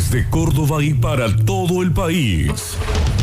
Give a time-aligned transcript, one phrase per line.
[0.00, 2.78] Desde Córdoba y para todo el país.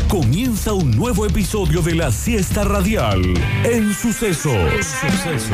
[0.08, 3.20] Comienza un nuevo episodio de la siesta radial
[3.64, 4.54] en Sucesos.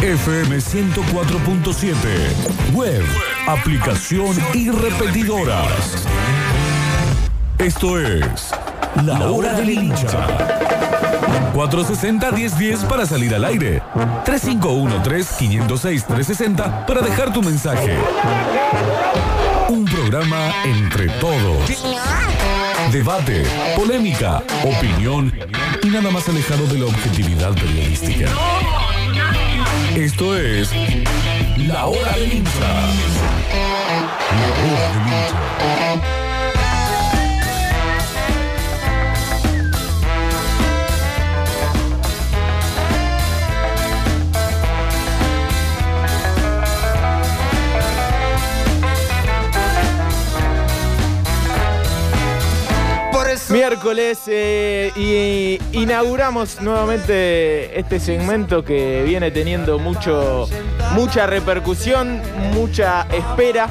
[0.02, 1.94] FM 104.7.
[2.74, 3.02] Web,
[3.46, 6.04] aplicación y repetidoras.
[7.56, 8.50] Esto es
[9.02, 10.26] La Hora del Hincha.
[11.54, 13.82] 460-1010 para salir al aire.
[14.26, 17.96] 3513-506-360 para dejar tu mensaje.
[19.68, 21.70] Un programa entre todos.
[22.92, 23.44] Debate,
[23.76, 25.32] polémica, opinión
[25.82, 28.26] y nada más alejado de la objetividad periodística.
[29.94, 30.70] Esto es
[31.68, 32.50] La Hora del Hincha.
[34.30, 36.23] La Hora del Hincha.
[53.54, 60.48] Miércoles eh, y inauguramos nuevamente este segmento que viene teniendo mucho,
[60.90, 62.20] mucha repercusión,
[62.52, 63.68] mucha espera.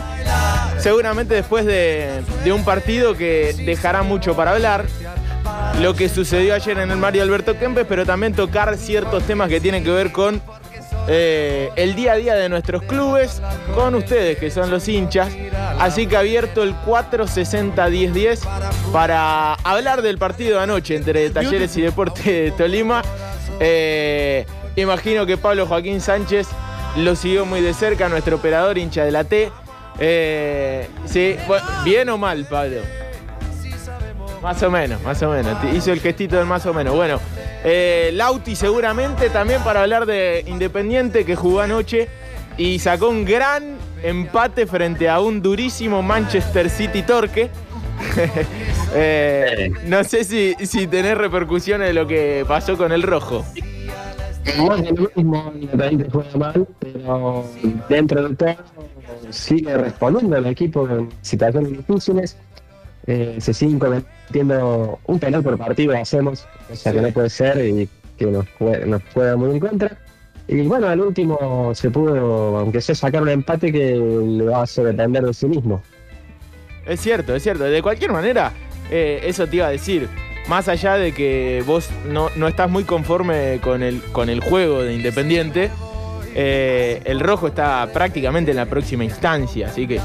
[0.79, 4.85] Seguramente después de, de un partido que dejará mucho para hablar.
[5.81, 9.59] Lo que sucedió ayer en el Mario Alberto Kempes, pero también tocar ciertos temas que
[9.59, 10.41] tienen que ver con
[11.07, 13.41] eh, el día a día de nuestros clubes,
[13.75, 15.33] con ustedes que son los hinchas.
[15.79, 18.39] Así que abierto el 460-1010
[18.91, 23.01] para hablar del partido de anoche entre Talleres y Deporte de Tolima.
[23.59, 26.47] Eh, imagino que Pablo Joaquín Sánchez
[26.97, 29.51] lo siguió muy de cerca, nuestro operador hincha de la T.
[29.99, 31.35] Eh, sí,
[31.83, 32.81] bien o mal, Pablo.
[34.41, 35.57] Más o menos, más o menos.
[35.73, 36.93] Hizo el gestito del más o menos.
[36.93, 37.19] Bueno,
[37.63, 42.09] eh, Lauti seguramente también para hablar de Independiente que jugó anoche
[42.57, 47.49] y sacó un gran empate frente a un durísimo Manchester City Torque.
[48.95, 53.43] Eh, no sé si, si tenés repercusiones de lo que pasó con el rojo.
[54.55, 57.43] No es lo mismo, Independiente juega mal, pero
[57.89, 58.55] dentro de todo
[59.31, 62.37] sigue respondiendo el equipo en situaciones difíciles.
[63.05, 67.57] Eh, se siguen cometiendo un penal por partido, hacemos, o sea que no puede ser
[67.65, 69.97] y que nos, jue- nos juega muy en contra.
[70.47, 75.23] Y bueno, al último se pudo, aunque sea sacar un empate que le hace depender
[75.23, 75.81] de sí mismo.
[76.85, 77.63] Es cierto, es cierto.
[77.63, 78.51] De cualquier manera,
[78.91, 80.07] eh, eso te iba a decir.
[80.49, 84.81] Más allá de que vos no, no estás muy conforme con el, con el juego
[84.83, 85.69] de Independiente,
[86.35, 89.67] eh, el rojo está prácticamente en la próxima instancia.
[89.67, 89.99] Así que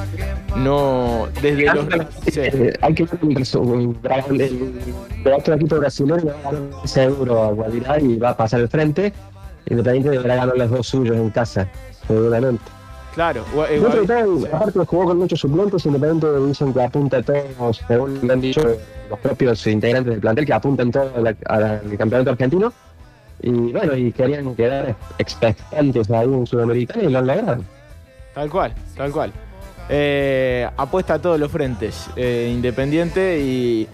[0.56, 1.28] no.
[1.40, 1.86] Desde los.
[2.32, 2.40] sí.
[2.80, 3.18] Hay que ver
[5.24, 8.60] el, otro equipo brasileño va a ganar ese euro a Guadirá y va a pasar
[8.60, 9.12] al frente.
[9.70, 11.68] Independiente deberá ganar los dos suyos en casa,
[12.06, 12.62] seguramente.
[13.14, 13.44] Claro.
[13.54, 18.30] gua- eh, todo, aparte jugó con muchos suplentes, Independiente dicen que apunta a todos, según
[18.30, 18.62] han dicho
[19.10, 22.72] los propios integrantes del plantel, que apuntan todos al campeonato argentino.
[23.40, 27.64] Y bueno, y querían quedar expectantes ahí en Sudamericana y lo han logrado.
[28.34, 29.32] Tal cual, tal cual.
[29.88, 33.88] Eh, apuesta a todos los frentes, eh, Independiente, y,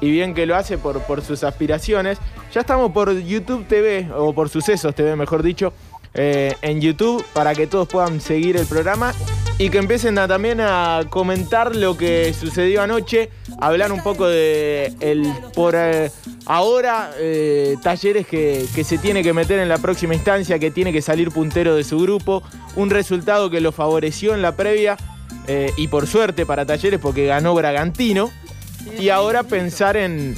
[0.00, 2.18] y bien que lo hace por, por sus aspiraciones.
[2.52, 5.72] Ya estamos por YouTube TV, o por Sucesos TV, mejor dicho,
[6.14, 9.12] eh, en YouTube, para que todos puedan seguir el programa
[9.58, 14.92] y que empiecen a- también a comentar lo que sucedió anoche, hablar un poco de
[15.00, 16.10] el por eh,
[16.46, 20.92] ahora eh, talleres que, que se tiene que meter en la próxima instancia, que tiene
[20.92, 22.42] que salir puntero de su grupo,
[22.76, 24.96] un resultado que lo favoreció en la previa
[25.76, 28.30] y por suerte para talleres porque ganó Bragantino
[29.00, 30.36] y ahora pensar en,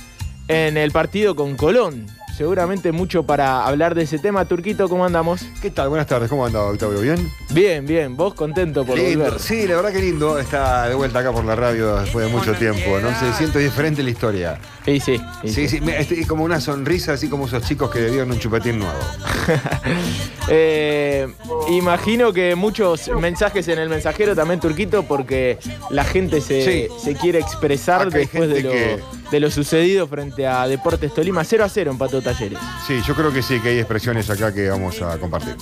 [0.49, 2.07] en el partido con Colón.
[2.37, 4.45] Seguramente mucho para hablar de ese tema.
[4.47, 5.43] Turquito, ¿cómo andamos?
[5.61, 5.91] ¿Qué tal?
[5.91, 7.01] Buenas tardes, ¿cómo anda Octavio?
[7.01, 7.31] ¿Bien?
[7.51, 8.17] Bien, bien.
[8.17, 9.25] ¿Vos contento por lindo.
[9.25, 9.39] volver?
[9.41, 10.39] Sí, la verdad que lindo.
[10.39, 12.99] Está de vuelta acá por la radio después de mucho tiempo.
[13.01, 14.59] No sé, siento diferente la historia.
[14.85, 14.99] Sí.
[14.99, 15.69] Sí, sí.
[15.69, 18.99] sí, me- este, como una sonrisa, así como esos chicos que dieron un chupetín nuevo.
[20.49, 21.29] Eh,
[21.71, 25.57] imagino que muchos mensajes en el mensajero también, Turquito, porque
[25.91, 26.89] la gente se, Sí.
[27.03, 28.99] se quiere expresar Acá después de lo, que-
[29.31, 31.45] de lo sucedido frente a Deportes Tolima.
[31.45, 32.59] 0 a 0 empató Talleres.
[32.87, 35.57] Sí, yo creo que sí, que hay expresiones acá que vamos a compartir.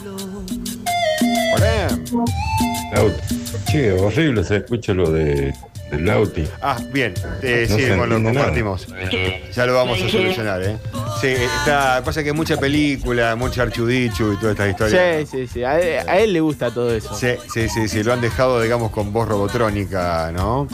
[1.57, 1.89] Hola.
[2.95, 3.21] Lauti.
[3.71, 5.53] Che, horrible se escucha lo de,
[5.91, 6.45] de Lauti.
[6.61, 8.35] Ah, bien, eh, No sí, bueno, lo nada.
[8.35, 8.87] compartimos.
[9.55, 10.77] Ya lo vamos a solucionar, ¿eh?
[11.21, 15.29] Sí, está, pasa que mucha película, mucha archudichu y todas estas historias.
[15.29, 15.65] Sí, sí, sí.
[15.65, 17.15] A él, a él le gusta todo eso.
[17.15, 20.67] Sí, sí, sí, sí, lo han dejado, digamos, con voz robotrónica, ¿no?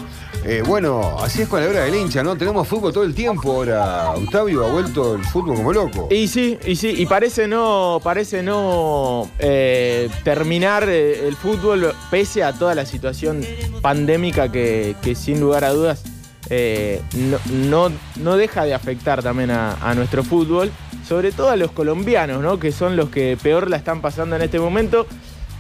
[0.44, 2.37] Eh, bueno, así es con la hora del hincha, ¿no?
[2.37, 4.10] Tenemos fútbol todo el tiempo ahora.
[4.10, 6.06] Octavio ha vuelto el fútbol como loco.
[6.12, 12.44] Y sí, y sí, y parece no, parece no eh, terminar eh, el fútbol pese
[12.44, 13.44] a toda la situación
[13.82, 16.04] pandémica que, que sin lugar a dudas
[16.50, 20.70] eh, no, no, no deja de afectar también a, nuestro fútbol,
[21.06, 22.58] sobre todo a los colombianos, ¿no?
[22.58, 25.06] que son los que peor la están pasando en este momento.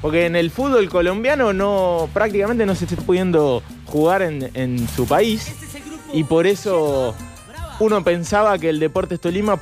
[0.02, 5.06] Porque en el fútbol colombiano no, prácticamente no se está pudiendo jugar en, en su
[5.06, 5.54] país.
[6.12, 7.14] Y por eso
[7.80, 9.58] uno pensaba que el Deportes Tolima,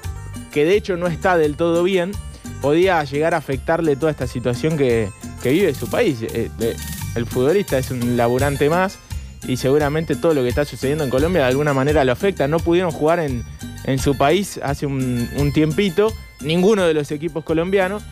[0.53, 2.13] que de hecho no está del todo bien,
[2.61, 5.09] podía llegar a afectarle toda esta situación que,
[5.43, 6.23] que vive su país.
[6.23, 6.77] Eh, eh,
[7.15, 8.99] El futbolista es un laburante más
[9.47, 12.49] y seguramente todo lo que está sucediendo en Colombia de alguna manera lo afecta.
[12.49, 13.45] No pudieron jugar en,
[13.85, 18.03] en su país hace un, tiempito, ninguno de los equipos colombianos.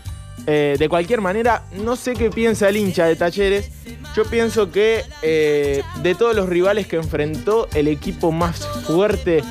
[0.47, 3.71] Eh, de cualquier manera, no sé qué piensa el hincha de Talleres.
[4.17, 9.43] Yo pienso que eh, de todos los rivales que enfrentó, el equipo más fuerte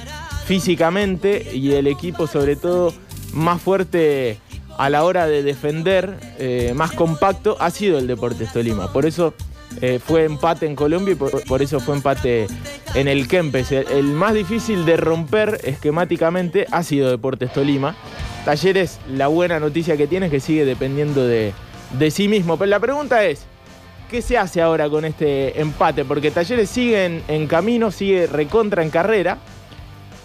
[0.45, 2.94] físicamente y el equipo sobre todo
[3.33, 4.39] más fuerte
[4.78, 8.92] a la hora de defender, eh, más compacto, ha sido el Deportes Tolima.
[8.92, 9.33] Por eso
[9.79, 12.47] eh, fue empate en Colombia y por, eso fue empate
[12.94, 13.71] en el Kempes.
[13.71, 17.95] El, el más difícil de romper esquemáticamente ha sido Deportes Tolima.
[18.45, 21.53] Talleres, la buena noticia que tiene es que sigue dependiendo de,
[21.97, 22.57] de sí mismo.
[22.57, 23.45] Pero la pregunta es,
[24.09, 26.06] ¿qué se hace ahora con este empate?
[26.06, 29.38] Porque Talleres sigue en, en camino, sigue recontra en carrera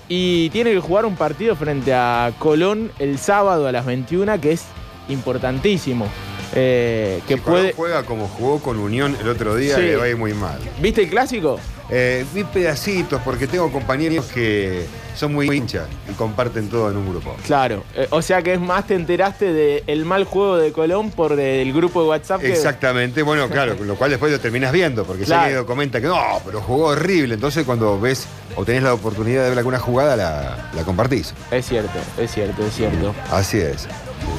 [0.08, 4.52] y tiene que jugar un partido frente a Colón el sábado a las 21, que
[4.52, 4.64] es
[5.08, 6.06] importantísimo.
[6.54, 7.72] Eh, que Si puede.
[7.72, 9.82] juega como jugó con Unión el otro día, Sí.
[9.82, 10.58] le va a ir muy mal.
[10.80, 11.58] ¿Viste el clásico?
[11.88, 17.08] Eh, vi pedacitos porque tengo compañeros que son muy hinchas y comparten todo en un
[17.08, 17.36] grupo.
[17.46, 17.84] Claro.
[17.94, 21.72] Eh, o sea que es más te enteraste del mal juego de Colón por el
[21.72, 22.52] grupo de WhatsApp que.
[22.52, 25.44] Exactamente, bueno, claro, lo cual después lo terminas viendo, porque si Claro.
[25.44, 28.26] alguien comenta que no, pero jugó horrible, entonces cuando ves
[28.56, 31.34] o tenés la oportunidad de ver alguna jugada, la, la compartís.
[31.52, 33.14] Es cierto, es cierto, es cierto.
[33.30, 33.86] Así es.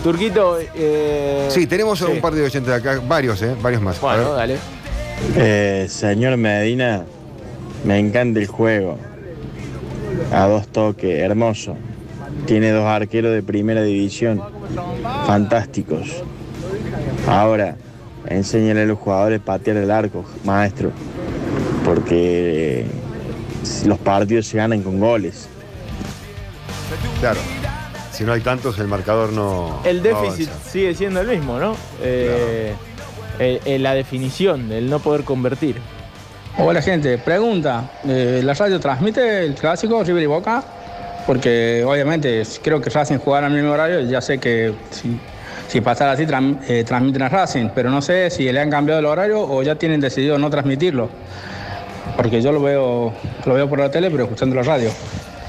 [0.03, 0.57] Turquito.
[0.75, 2.05] eh, Sí, tenemos sí.
[2.05, 3.55] un par de oyentes de acá, varios, ¿eh?
[3.61, 3.99] Varios más.
[3.99, 4.57] Bueno, dale.
[5.35, 7.03] Eh, señor Medina,
[7.83, 8.97] me encanta el juego.
[10.31, 11.75] A dos toques, hermoso.
[12.45, 14.41] Tiene dos arqueros de primera división.
[15.25, 16.23] Fantásticos.
[17.27, 17.75] Ahora,
[18.27, 20.91] enséñale a los jugadores a patear el arco, maestro.
[21.83, 22.85] Porque
[23.85, 25.47] los partidos se ganan con goles.
[27.19, 27.39] Claro.
[28.17, 29.79] Si no hay tantos, el marcador no.
[29.83, 31.75] El déficit sigue siendo el mismo, ¿no?
[32.01, 32.73] Eh,
[33.79, 35.75] la definición, el no poder convertir.
[36.57, 40.63] Hola gente, pregunta, eh, ¿la radio transmite el clásico River y Boca?
[41.27, 45.19] Porque obviamente creo que Racing jugará al mismo horario, ya sé que si,
[45.67, 46.25] si pasara así
[46.67, 49.75] eh, transmiten a Racing, pero no sé si le han cambiado el horario o ya
[49.75, 51.07] tienen decidido no transmitirlo.
[52.15, 53.13] Porque yo lo veo,
[53.45, 54.89] lo veo por la tele, pero escuchando la radio.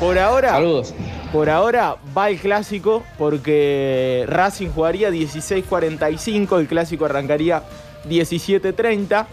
[0.00, 0.95] Por ahora, Saludos.
[1.33, 7.62] por ahora va el clásico porque Racing jugaría 16.45, el clásico arrancaría
[8.09, 9.27] 17.30.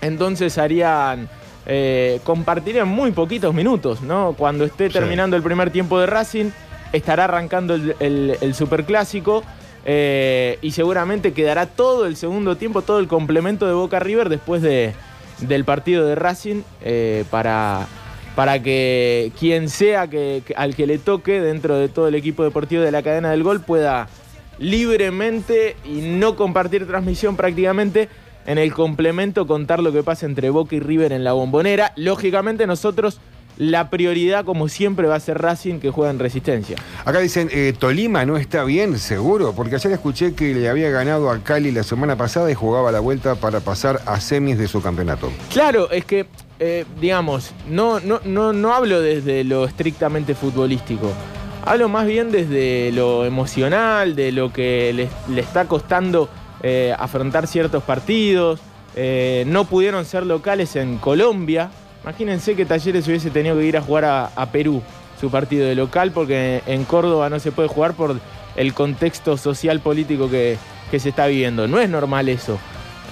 [0.00, 1.28] Entonces harían.
[1.64, 4.34] eh, compartirían muy poquitos minutos, ¿no?
[4.36, 4.94] Cuando esté Sí.
[4.94, 6.46] terminando el primer tiempo de Racing,
[6.92, 9.44] estará arrancando el, el, el superclásico.
[9.84, 14.60] eh, y seguramente quedará todo el segundo tiempo, todo el complemento de Boca River después
[14.62, 14.92] de,
[15.40, 17.86] del partido de Racing eh, para,
[18.34, 22.42] para que quien sea que, que- al que le toque dentro de todo el equipo
[22.44, 24.08] deportivo de la cadena del gol pueda
[24.58, 28.08] libremente y no compartir transmisión prácticamente
[28.46, 31.92] en el complemento contar lo que pasa entre Boca y River en la bombonera.
[31.96, 33.20] Lógicamente nosotros
[33.58, 36.76] la prioridad como siempre va a ser Racing que juega en resistencia.
[37.04, 41.30] Acá dicen, eh, Tolima no está bien, seguro, porque ayer escuché que le había ganado
[41.30, 44.80] a Cali la semana pasada y jugaba la vuelta para pasar a semis de su
[44.80, 45.30] campeonato.
[45.52, 46.26] Claro, es que,
[46.64, 51.10] eh, digamos, no, no, no, no hablo desde lo estrictamente futbolístico.
[51.64, 56.28] Hablo más bien desde lo emocional, de lo que le, le está costando
[56.62, 58.60] eh, afrontar ciertos partidos.
[58.94, 61.68] Eh, no pudieron ser locales en Colombia.
[62.04, 64.82] Imagínense que Talleres hubiese tenido que ir a jugar a, a Perú
[65.20, 68.20] su partido de local porque en Córdoba no se puede jugar por
[68.54, 70.58] el contexto social político que,
[70.92, 71.66] que se está viviendo.
[71.66, 72.56] No es normal eso.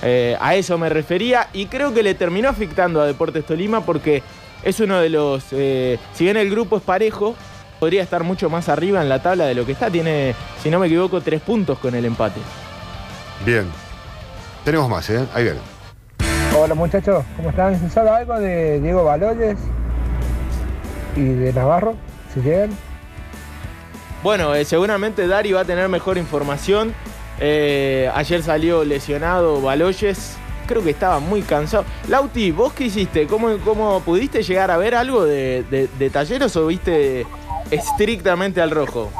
[0.02, 4.22] Eh, a eso me refería y creo que le terminó afectando a Deportes Tolima porque
[4.62, 7.34] es uno de los, eh, si bien el grupo es parejo,
[7.78, 9.90] podría estar mucho más arriba en la tabla de lo que está.
[9.90, 12.40] Tiene, si no me equivoco, tres puntos con el empate.
[13.44, 13.66] Bien.
[14.64, 15.26] Tenemos más, ¿eh?
[15.34, 15.60] Ahí viene.
[16.58, 17.78] Hola muchachos, ¿cómo están?
[17.78, 19.58] ¿Se sabe algo de Diego Baloyes
[21.16, 21.94] y de Navarro?
[22.34, 22.70] Si llegan.
[24.22, 26.92] Bueno, eh, seguramente Dari va a tener mejor información.
[27.40, 30.36] Eh, ayer salió lesionado Baloyes.
[30.66, 31.84] Creo que estaba muy cansado.
[32.08, 33.26] Lauti, ¿vos qué hiciste?
[33.26, 37.26] ¿Cómo, cómo pudiste llegar a ver algo de, de- de talleros o viste
[37.70, 39.10] estrictamente al rojo?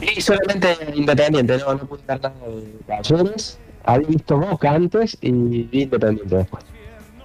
[0.00, 3.58] Y solamente Independiente, no, no pude ver nada de Talleres.
[3.84, 6.64] Había visto Boca antes y vi Independiente después.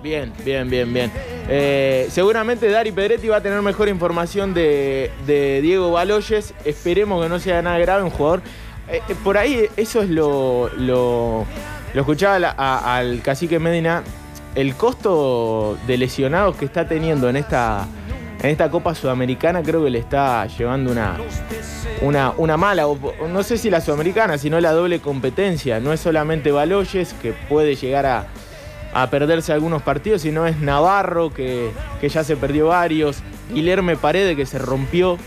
[0.02, 1.12] Bien, bien, bien, bien.
[1.50, 6.54] Eh, seguramente Dari Pedretti va a tener mejor información de, de Diego Baloyes.
[6.66, 8.42] Esperemos que no sea nada grave, un jugador.
[8.90, 10.70] Eh, eh, por ahí eso es lo.
[10.78, 11.46] Lo,
[11.94, 12.36] escuchaba
[12.96, 14.04] al cacique Medina.
[14.56, 17.86] El costo de lesionados que está teniendo en esta,
[18.42, 21.16] en esta Copa Sudamericana creo que le está llevando una,
[22.02, 22.88] una, una mala,
[23.30, 25.80] no sé si la Sudamericana, sino la doble competencia.
[25.80, 28.28] No es solamente Baloyes, que puede llegar a,
[28.96, 31.70] a perderse algunos partidos, sino es Navarro, que,
[32.02, 33.20] que ya se perdió varios,
[33.54, 35.20] Guilherme Paredes, que se rompió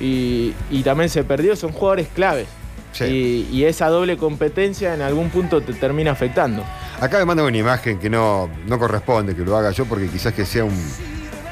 [0.00, 2.48] y, y también se perdió, son jugadores claves.
[2.92, 3.04] Sí.
[3.50, 6.64] Y, y esa doble competencia en algún punto te termina afectando.
[7.00, 10.32] Acá me mandan una imagen que no, no corresponde que lo haga yo porque quizás
[10.34, 10.74] que sea un,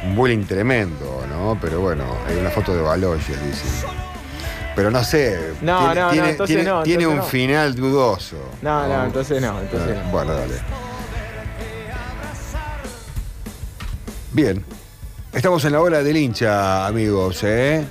[0.05, 1.57] un bullying tremendo, ¿no?
[1.61, 3.89] Pero bueno, hay una foto de Baloyes, dicen.
[4.75, 5.53] Pero no sé.
[5.63, 7.31] No, tiene, no, no, tiene- entonces tiene- no, tiene entonces un no.
[7.31, 8.37] final dudoso.
[8.63, 10.11] No, no, entonces no, entonces Ah, no.
[10.11, 10.55] Bueno, dale.
[14.33, 14.65] Bien.
[15.33, 17.85] Estamos en la hora del hincha, amigos, ¿eh?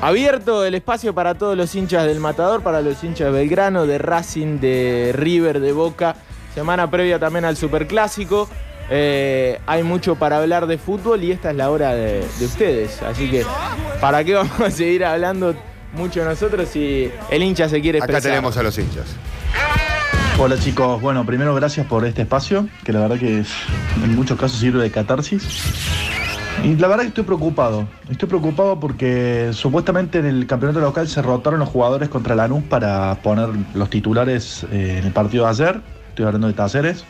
[0.00, 3.98] Abierto el espacio para todos los hinchas del Matador, para los hinchas de Belgrano, de
[3.98, 6.14] Racing, de River, de Boca.
[6.54, 8.48] Semana previa también al Superclásico.
[8.90, 13.02] Eh, hay mucho para hablar de fútbol y esta es la hora de, de ustedes.
[13.02, 13.44] Así que,
[14.00, 15.54] ¿para qué vamos a seguir hablando
[15.92, 18.30] mucho nosotros si el hincha se quiere Acá expresar?
[18.30, 19.06] tenemos a los hinchas.
[20.38, 24.60] Hola chicos, bueno, primero gracias por este espacio, que la verdad que en muchos casos
[24.60, 25.42] sirve de catarsis.
[26.64, 31.22] Y la verdad que estoy preocupado, estoy preocupado porque supuestamente en el campeonato local se
[31.22, 35.80] rotaron los jugadores contra Lanús para poner los titulares eh, en el partido de ayer,
[36.08, 37.04] estoy hablando de Talleres.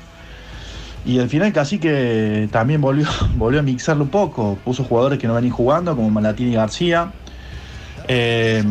[1.07, 5.27] Y al final casi que también volvió, volvió a mixarlo un poco, puso jugadores que
[5.27, 7.13] no venían jugando, como Malatini y García.
[8.07, 8.63] Eh,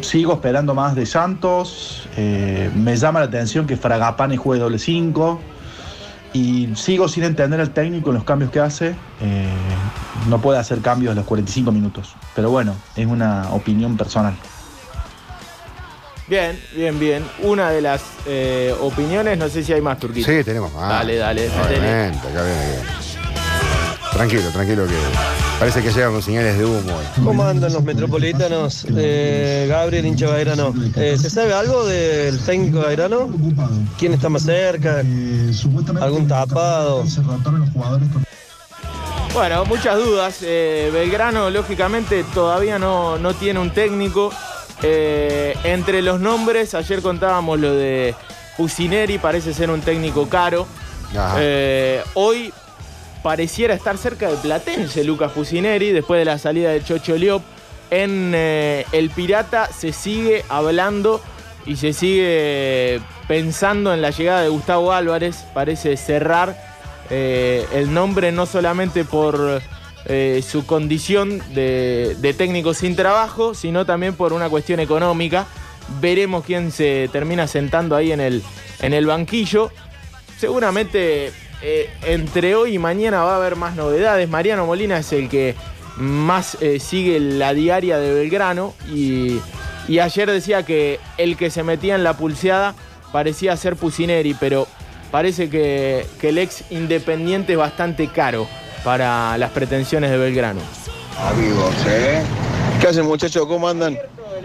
[0.00, 2.08] sigo esperando más de Santos.
[2.16, 5.40] eh, me llama la atención que Fragapane juegue doble 5.
[6.36, 8.94] Y sigo sin entender al técnico en los cambios que hace.
[9.22, 9.48] eh,
[10.28, 12.14] no puede hacer cambios a los 45 minutos.
[12.34, 14.34] Pero bueno, es una opinión personal.
[16.28, 17.24] Bien, bien, bien.
[17.42, 20.30] Una de las eh, opiniones, no sé si hay más, Turquito.
[20.30, 20.88] Sí, tenemos más.
[20.90, 21.78] Dale, dale, metele.
[21.78, 22.82] Obviamente, acá viene bien.
[24.12, 26.96] Tranquilo, tranquilo que parece que llegan con señales de humo.
[26.96, 27.04] hoy.
[27.24, 28.86] ¿Cómo andan los metropolitanos?
[28.96, 30.74] Eh, Gabriel hincha Bairano.
[30.96, 33.28] Eh, ¿Se sabe algo del técnico Bairano?
[33.98, 35.02] ¿Quién está más cerca?
[36.00, 37.04] ¿Algún tapado?
[39.32, 40.38] Bueno, muchas dudas.
[40.42, 44.30] Eh, Belgrano, lógicamente, todavía no, no tiene un técnico.
[44.82, 48.14] Eh, entre los nombres, ayer contábamos lo de
[48.56, 50.66] Pusineri, parece ser un técnico caro.
[51.38, 52.52] Eh, hoy
[53.26, 57.42] pareciera estar cerca de Platense, Lucas Pusineri, después de la salida de Chocho Liop.
[57.90, 61.20] En eh, El Pirata se sigue hablando
[61.66, 65.44] y se sigue pensando en la llegada de Gustavo Álvarez.
[65.54, 66.56] Parece cerrar
[67.10, 69.60] eh, el nombre no solamente por
[70.04, 75.48] eh, su condición de, de técnico sin trabajo, sino también por una cuestión económica.
[76.00, 78.44] Veremos quién se termina sentando ahí en el,
[78.82, 79.72] en el banquillo.
[80.38, 81.32] Seguramente
[81.68, 84.28] eh, entre hoy y mañana va a haber más novedades.
[84.28, 85.56] Mariano Molina es el que
[85.96, 89.40] más eh, sigue la diaria de Belgrano y,
[89.88, 92.76] y ayer decía que el que se metía en la pulseada
[93.10, 94.68] parecía ser Pusineri, pero
[95.10, 98.46] parece que, que el ex independiente es bastante caro
[98.84, 100.60] para las pretensiones de Belgrano.
[101.18, 102.22] Amigos, ¿eh?
[102.80, 103.44] ¿Qué hacen muchachos?
[103.44, 103.98] ¿Cómo andan?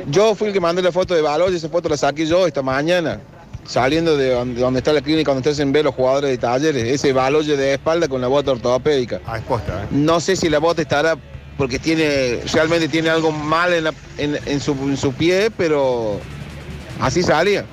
[0.08, 2.64] Yo fui el que mandé la foto de Baloy, esa foto la saqué yo esta
[2.64, 3.20] mañana,
[3.66, 7.46] saliendo de donde, está la clínica, donde hacen ver los jugadores de talleres, ese Baloy
[7.46, 9.20] de espalda con la bota ortopédica.
[9.26, 9.88] Ah, es posta, ¿eh?
[9.92, 11.16] No sé si la bota estará
[11.58, 16.20] porque tiene, realmente tiene algo mal en, la- en- en su, en su pie, pero
[17.00, 17.66] así salía.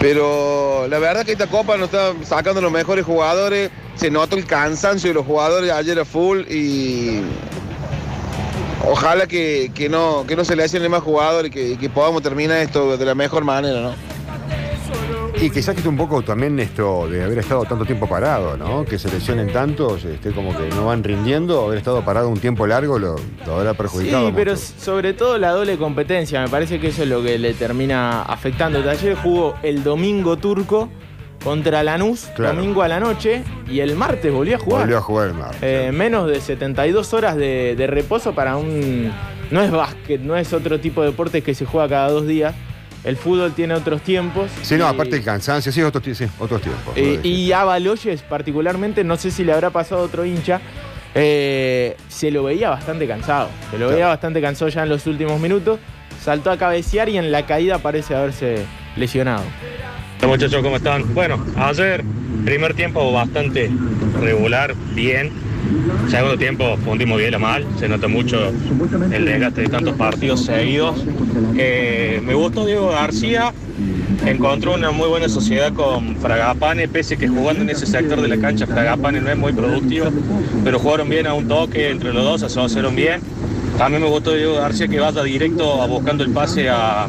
[0.00, 3.70] Pero la verdad que esta copa nos está sacando los mejores jugadores.
[3.96, 7.20] Se nota el cansancio de los jugadores ayer a full y
[8.88, 11.90] ojalá que, que no, que no se le hacen más jugadores y que, y que
[11.90, 13.94] podamos terminar esto de la mejor manera, ¿no?
[15.40, 18.84] Y quizás que esté un poco también esto de haber estado tanto tiempo parado, ¿no?
[18.84, 22.66] Que se lesionen tantos, este, como que no van rindiendo, haber estado parado un tiempo
[22.66, 23.16] largo lo,
[23.46, 24.26] lo habrá perjudicado.
[24.28, 27.54] Sí, pero sobre todo la doble competencia, me parece que eso es lo que le
[27.54, 28.78] termina afectando.
[28.90, 30.90] Ayer jugó el domingo turco
[31.42, 32.56] contra Lanús, Claro.
[32.56, 34.80] domingo a la noche, y el martes volvió a jugar.
[34.82, 35.54] Volvió a jugar el mar.
[35.62, 39.10] Eh, menos de 72 horas de, de reposo para un...
[39.50, 42.54] No es básquet, no es otro tipo de deporte que se juega cada dos días.
[43.04, 44.50] El fútbol tiene otros tiempos.
[44.62, 46.92] Sí, no, y- aparte el cansancio, sí, otros, ti- sí, otros tiempos.
[46.96, 50.60] eh, y a Baloyes particularmente, no sé si le habrá pasado a otro hincha,
[51.14, 53.48] eh, se lo veía bastante cansado.
[53.70, 55.78] Se lo veía bastante cansado ya en los últimos minutos.
[56.22, 58.64] Saltó a cabecear y en la caída parece haberse
[58.96, 59.42] lesionado.
[60.18, 61.14] Hola muchachos, ¿cómo están?
[61.14, 62.04] Bueno, ayer,
[62.44, 63.70] primer tiempo bastante
[64.20, 65.32] regular, bien.
[66.08, 68.52] Segundo tiempo fundimos bien o mal, se nota mucho
[69.12, 71.04] el desgaste de tantos partidos seguidos.
[71.56, 73.52] Eh, me gustó Diego García,
[74.26, 78.38] encontró una muy buena sociedad con Fragapane, pese que jugando en ese sector de la
[78.38, 80.06] cancha Fragapane no es muy productivo,
[80.64, 83.20] pero jugaron bien a un toque entre los dos, asociaron bien.
[83.78, 87.06] También me gustó Diego García que vaya directo a buscando el pase a,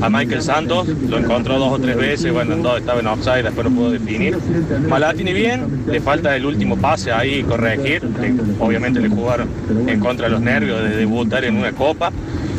[0.00, 3.68] a Michael Santos, lo encontró dos o tres veces, bueno, en estaba en offside, después
[3.68, 4.36] no pudo definir.
[4.88, 9.48] Malatini bien, le falta el último pase ahí corregir, le- obviamente le jugaron
[9.86, 12.10] en contra de los nervios de debutar en una copa.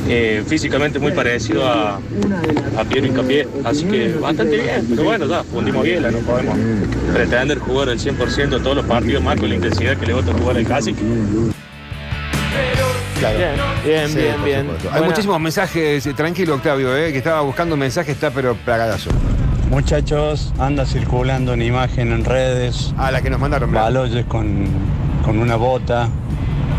[0.08, 5.44] Eh, físicamente muy parecido a, a Piero Incapié, así que bastante bien, pero bueno, ya,
[5.44, 6.56] fundimos bien, no podemos
[7.12, 10.32] pretender jugar el 100% de todos los partidos más con la intensidad que le gusta
[10.34, 10.96] jugar el Casic.
[13.20, 13.38] Claro.
[13.38, 13.56] Bien,
[13.86, 14.62] bien, Sí, bien, por bien.
[14.66, 14.90] supuesto.
[14.94, 19.10] Hay muchísimos mensajes, eh, tranquilo Octavio, eh, que estaba buscando un mensaje, está pero plagadazo.
[19.70, 22.94] Muchachos, anda circulando una imagen en redes.
[22.98, 23.72] Ah, la que nos mandaron.
[23.72, 24.66] Baloyes con,
[25.24, 26.10] con una bota.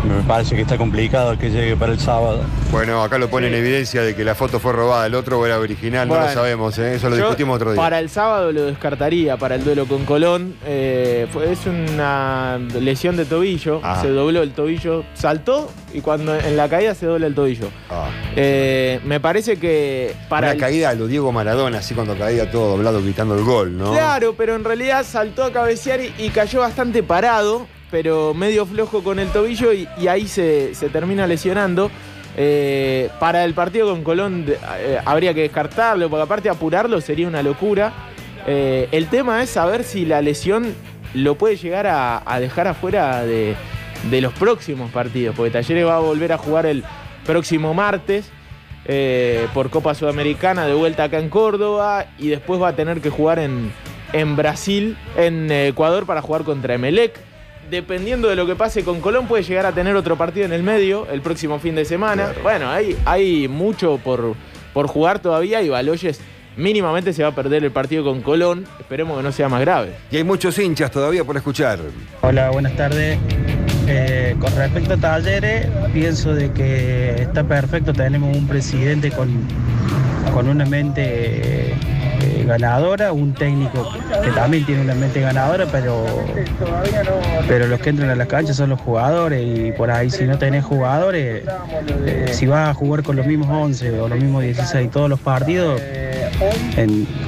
[0.07, 2.41] Me parece que está complicado que llegue para el sábado.
[2.71, 5.59] Bueno, acá lo pone en evidencia de que la foto fue robada, el otro era
[5.59, 7.81] original, no lo sabemos, eh, eso lo Yo discutimos otro día.
[7.81, 10.55] Para el sábado lo descartaría para el duelo con Colón.
[10.65, 13.79] Eh, fue- es una lesión de tobillo.
[13.83, 13.99] Ah.
[14.01, 17.69] Se dobló el tobillo, saltó y cuando en la caída se dobla el tobillo.
[17.89, 18.09] Ah.
[18.35, 22.49] Eh, me parece que para Una el- caída a lo Diego Maradona, así cuando caía
[22.51, 23.91] todo doblado gritando el gol, ¿no?
[23.91, 29.03] Claro, pero en realidad saltó a cabecear y, y cayó bastante parado, pero medio flojo
[29.03, 31.89] con el tobillo y, ahí se, se termina lesionando.
[32.39, 37.41] Eh, para el partido con Colón eh, habría que descartarlo, porque aparte apurarlo sería una
[37.41, 37.91] locura.
[38.45, 40.75] Eh, el tema es saber si la lesión
[41.15, 43.55] lo puede llegar a, dejar afuera de,
[44.11, 46.83] de los próximos partidos, porque Talleres va a volver a jugar el
[47.25, 48.29] próximo martes
[49.53, 53.37] por Copa Sudamericana de vuelta acá en Córdoba y después va a tener que jugar
[53.37, 53.69] en,
[54.13, 57.26] en Brasil, en Ecuador para jugar contra Emelec.
[57.69, 60.63] Dependiendo de lo que pase con Colón, puede llegar a tener otro partido en el
[60.63, 62.33] medio el próximo fin de semana.
[62.41, 64.35] Bueno, hay, hay mucho por,
[64.73, 66.21] por jugar todavía y Baloyes
[66.55, 68.65] mínimamente se va a perder el partido con Colón.
[68.79, 69.91] Esperemos que no sea más grave.
[70.11, 71.79] Y hay muchos hinchas todavía por escuchar.
[72.21, 73.19] Hola, buenas tardes.
[73.87, 77.93] Eh, con respecto a Talleres, pienso de que está perfecto.
[77.93, 79.29] Tenemos un presidente con,
[80.33, 81.73] con una mente
[82.43, 83.89] ganadora, un técnico
[84.23, 86.05] que también tiene una mente ganadora, pero,
[87.47, 90.37] pero los que entran a las canchas son los jugadores y por ahí si no
[90.37, 91.43] tenés jugadores,
[92.05, 95.19] eh, si vas a jugar con los mismos 11 o los mismos 16 todos los
[95.19, 95.81] partidos,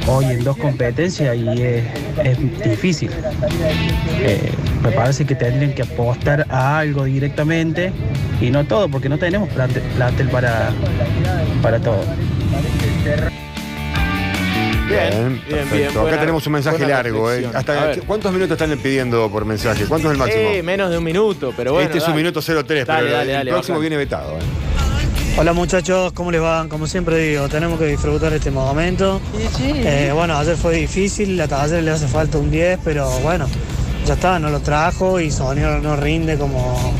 [0.08, 1.84] hoy en dos competencias y es,
[2.24, 3.10] es difícil.
[4.22, 4.52] Eh,
[4.84, 7.92] me parece que tendrían que apostar a algo directamente
[8.40, 10.70] y no todo, porque no tenemos plante- plantel para,
[11.62, 12.02] para todo.
[14.90, 15.90] Bien, bien, bien.
[15.90, 17.32] Acá buena- tenemos un mensaje largo.
[17.32, 17.48] ¿eh?
[17.54, 17.92] Hasta.
[18.08, 19.86] ¿Cuántos minutos están pidiendo por mensaje?
[19.86, 20.50] ¿Cuánto es el máximo?
[20.50, 21.86] Eh, menos de un minuto, pero bueno.
[21.88, 23.82] este es un minuto 03, Dale, pero dale, el próximo bajá.
[23.82, 24.32] viene vetado.
[24.38, 24.42] ¿eh?
[25.38, 26.68] Hola muchachos, ¿cómo les va?
[26.68, 29.22] Como siempre digo, tenemos que disfrutar este momento.
[29.64, 33.48] Eh, bueno, ayer fue difícil, a Talleres le hace falta un 10, pero bueno,
[34.06, 36.94] ya está, no lo trajo y Sonio no rinde como,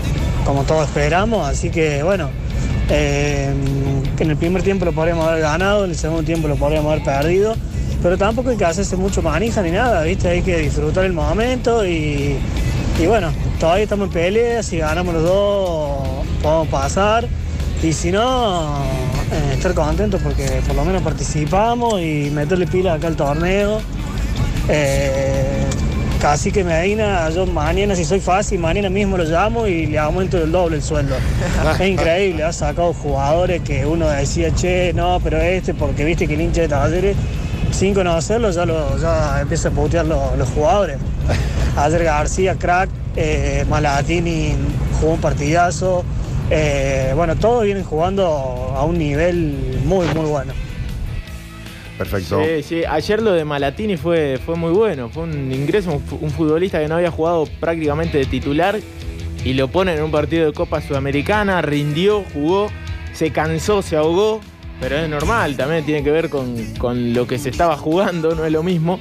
[0.46, 2.30] como todos esperamos, así que bueno,
[2.90, 3.52] eh,
[4.20, 7.04] en el primer tiempo lo podríamos haber ganado, en el segundo tiempo lo podríamos haber
[7.04, 7.56] perdido,
[8.02, 10.28] pero tampoco hay que hacerse mucho manija ni nada, ¿viste?
[10.30, 12.36] Hay que disfrutar el momento y,
[13.00, 16.00] y bueno, todavía estamos en pelea, si ganamos los dos
[16.42, 17.28] podemos pasar.
[17.82, 18.84] Y si no,
[19.32, 23.80] eh, estar contentos porque por lo menos participamos y meterle pilas acá al torneo.
[24.68, 25.66] Eh,
[26.20, 30.38] casi que Medina, yo mañana si soy fácil, mañana mismo lo llamo y le aumento
[30.38, 31.16] el doble el sueldo.
[31.80, 36.34] es increíble, ha sacado jugadores que uno decía, che, no, pero este, porque viste que
[36.34, 37.16] el hincha de talleres,
[37.72, 40.98] sin conocerlo, ya, lo, ya empieza a putear lo- los jugadores.
[41.78, 44.54] Ayer García, crack, eh, Malatini
[45.00, 46.04] jugó un partidazo.
[46.52, 48.26] Eh, bueno, todos vienen jugando
[48.76, 50.54] a un nivel muy, muy bueno.
[51.98, 52.42] Perfecto.
[52.44, 52.82] Sí, sí.
[52.90, 55.10] Ayer lo de Malatini fue, fue muy bueno.
[55.10, 58.80] Fue un ingreso, un, un futbolista que no había jugado prácticamente de titular
[59.44, 62.70] y lo ponen en un partido de Copa Sudamericana, rindió, jugó,
[63.14, 64.40] se cansó, se ahogó,
[64.80, 68.46] pero es normal, también tiene que ver con, con lo que se estaba jugando, no
[68.46, 69.00] es lo mismo.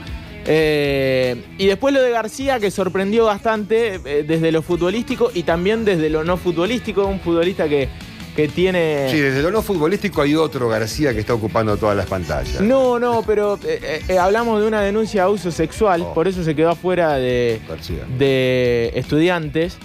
[0.51, 5.85] Eh, y después lo de García, que sorprendió bastante eh, desde lo futbolístico y también
[5.85, 7.89] desde lo no futbolístico, un futbolista que,
[8.35, 9.09] que tiene...
[9.11, 12.63] Sí, desde lo no futbolístico hay otro García que está ocupando todas las pantallas.
[12.63, 16.15] No, no, pero eh, hablamos de una denuncia de abuso sexual, Oh.
[16.15, 17.61] por eso se quedó afuera de,
[18.19, 19.77] de estudiantes.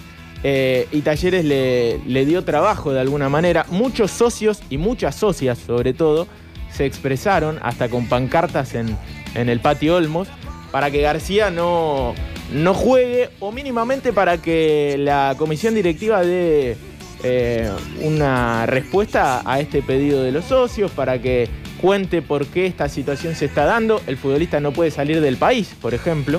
[0.46, 3.64] Eh, y Talleres le, dio trabajo de alguna manera.
[3.70, 6.28] Muchos socios y muchas socias, sobre todo,
[6.70, 8.94] se expresaron hasta con pancartas en,
[9.34, 10.28] en el patio Olmos
[10.70, 12.14] para que García no,
[12.52, 16.76] no juegue o mínimamente para que la comisión directiva dé
[17.22, 17.70] eh,
[18.02, 21.48] una respuesta a este pedido de los socios, para que
[21.80, 24.02] cuente por qué esta situación se está dando.
[24.06, 26.38] El futbolista no puede salir del país, por ejemplo.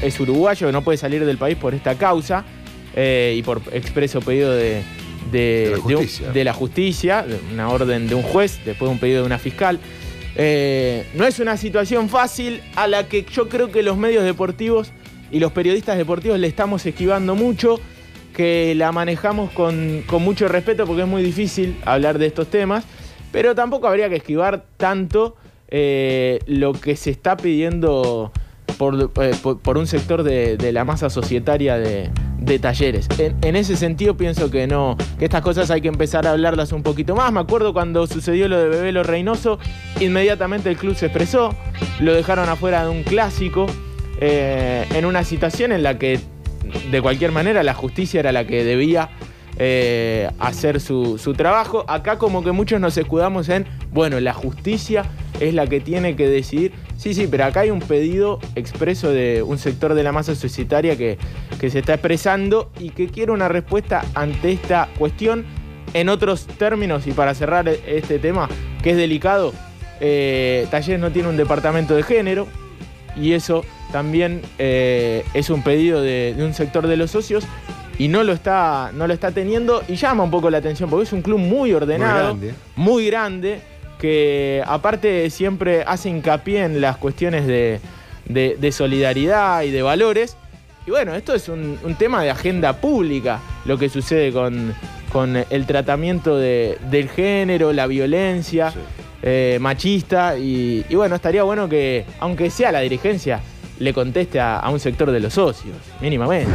[0.00, 2.44] Es uruguayo, no puede salir del país por esta causa
[2.96, 4.82] eh, y por expreso pedido de,
[5.32, 6.30] de, la de justicia.
[6.32, 9.38] de la justicia, de una orden de un juez, después de un pedido de una
[9.38, 9.78] fiscal.
[10.36, 14.90] Eh, no es una situación fácil a la que yo creo que los medios deportivos
[15.30, 17.78] y los periodistas deportivos le estamos esquivando mucho,
[18.34, 22.84] que la manejamos con, con mucho respeto porque es muy difícil hablar de estos temas,
[23.30, 25.36] pero tampoco habría que esquivar tanto
[25.68, 28.32] eh, lo que se está pidiendo
[28.76, 33.08] por, eh, por- por un sector de, de la masa societaria de, de talleres.
[33.18, 36.82] En, ese sentido pienso que no, que estas cosas hay que empezar a hablarlas un
[36.82, 37.32] poquito más.
[37.32, 39.58] Me acuerdo cuando sucedió lo de Bebelo Reynoso,
[40.00, 41.54] inmediatamente el club se expresó,
[42.00, 43.66] lo dejaron afuera de un clásico,
[44.20, 46.20] eh, en una situación en la que
[46.90, 49.10] de cualquier manera la justicia era la que debía
[49.58, 51.84] eh, hacer su, su trabajo.
[51.88, 55.04] Acá como que muchos nos escudamos en, bueno, la justicia
[55.40, 56.72] es la que tiene que decidir.
[56.96, 60.96] Sí, sí, pero acá hay un pedido expreso de un sector de la masa societaria
[60.96, 61.18] que,
[61.60, 65.44] que se está expresando y que quiere una respuesta ante esta cuestión.
[65.92, 68.48] En otros términos, y para cerrar este tema,
[68.82, 69.52] que es delicado,
[70.00, 72.48] eh, Talleres no tiene un departamento de género,
[73.16, 77.44] y eso también eh, es un pedido de un sector de los socios
[77.98, 81.04] y no lo, está, no lo está teniendo y llama un poco la atención porque
[81.04, 82.54] es un club muy ordenado, grande.
[82.76, 83.60] muy grande,
[83.98, 87.80] que aparte siempre hace hincapié en las cuestiones de,
[88.26, 90.36] de- de solidaridad y de valores.
[90.86, 94.74] Y bueno, esto es un, un tema de agenda pública, lo que sucede con,
[95.12, 98.72] con el tratamiento de- del género, la violencia
[99.22, 100.36] eh, machista.
[100.36, 103.40] Y, y bueno, estaría bueno que, aunque sea la dirigencia,
[103.78, 106.52] le conteste a, a un sector de los socios, mínimamente.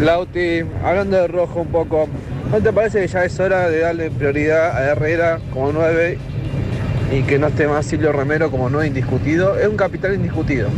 [0.00, 2.08] Lauti, hablando de rojo un poco,
[2.52, 6.18] ¿no te parece que ya es hora de darle prioridad a Herrera como 9
[7.10, 9.58] y que no esté más Silvio Romero como 9 indiscutido?
[9.58, 10.68] Es un capital indiscutido.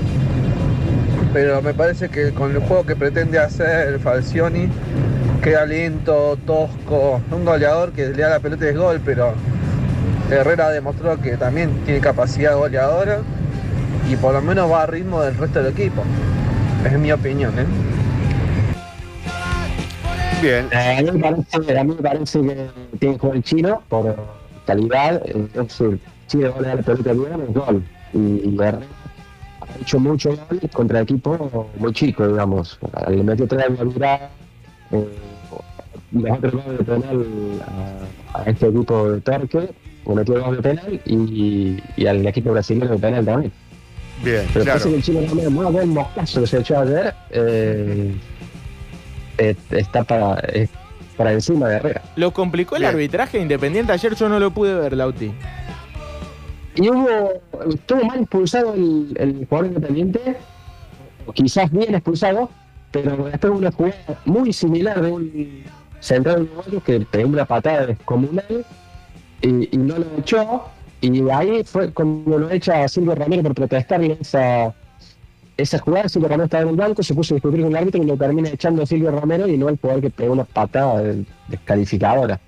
[1.35, 4.71] Pero me parece que con el juego que pretende hacer Falcioni,
[5.43, 9.35] queda lento, tosco, un goleador que le da la pelota es gol, pero
[10.31, 13.19] Herrera demostró que también tiene capacidad goleadora
[14.11, 16.03] y por lo menos va a ritmo del resto del equipo.
[16.87, 17.67] Es mi opinión, ¿eh?
[20.43, 20.69] Bien.
[20.73, 22.67] Eh, a, mí me parece, a mí me parece que
[22.99, 24.17] tiene que jugar el chino por
[24.67, 25.23] calidad.
[25.27, 25.99] Entonces,
[26.29, 27.83] Chile va a dar la pelota bien, es gol.
[28.13, 28.79] Y, y ha
[29.81, 31.39] hecho mucho gol contra equipos
[31.79, 32.79] muy chicos, digamos.
[33.09, 34.31] Le metió tres de Mirá,
[34.93, 35.07] eh,
[36.13, 37.25] los otros dos de penal
[38.35, 39.69] a, a este equipo de Torque,
[40.07, 43.53] le metió dos de penal y, y al equipo brasileño de penal también.
[44.25, 44.81] Bien, Pero claro.
[44.81, 48.15] parece que el chino también, muy buen moscazo que se echó ayer, eh,
[49.41, 50.71] eh, está para, es
[51.17, 52.03] para encima de Herrera.
[52.17, 53.93] Lo complicó el arbitraje independiente.
[53.93, 55.33] Ayer yo no lo pude ver, Lauti.
[56.77, 57.09] Y hubo,
[57.69, 60.37] estuvo mal expulsado el, el jugador independiente,
[61.27, 62.49] o quizás bien expulsado,
[62.93, 65.65] pero después una jugada muy similar de un
[66.01, 68.65] central uruguayo que pegó una patada descomunal
[69.43, 70.65] y, y no lo echó.
[71.03, 74.75] Y ahí fue como lo echa Silvio Romero por protestarle esa,
[75.63, 76.09] esa jugada.
[76.09, 78.17] Silvio Romero estaba en el banco, se puso a discutir con el árbitro y lo
[78.17, 81.03] termina echando a Silvio Romero y no el jugador que pegó una patada
[81.49, 82.41] descalificadora.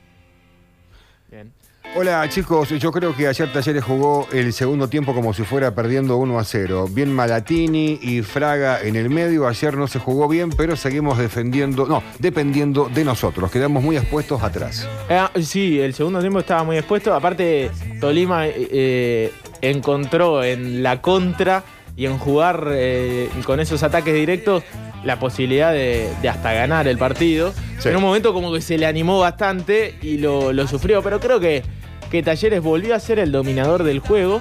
[1.95, 6.17] Hola chicos, yo creo que ayer Talleres jugó el segundo tiempo como si fuera perdiendo
[6.17, 6.87] 1 a 0.
[6.91, 9.47] Bien Malatini y Fraga en el medio.
[9.47, 13.51] Ayer no se jugó bien, pero seguimos defendiendo, no, dependiendo de nosotros.
[13.51, 14.89] Quedamos muy expuestos atrás.
[15.11, 17.13] Eh, sí, el segundo tiempo estaba muy expuesto.
[17.13, 17.71] Aparte,
[18.01, 21.63] Tolima eh, eh, encontró en la contra
[21.97, 24.63] y en jugar eh, con esos ataques directos
[25.05, 27.53] la posibilidad de, de hasta ganar el partido.
[27.79, 27.89] Sí.
[27.89, 31.41] En un momento como que se le animó bastante y lo, lo sufrió, pero creo
[31.41, 31.63] que,
[32.11, 34.41] que Talleres volvió a ser el dominador del juego.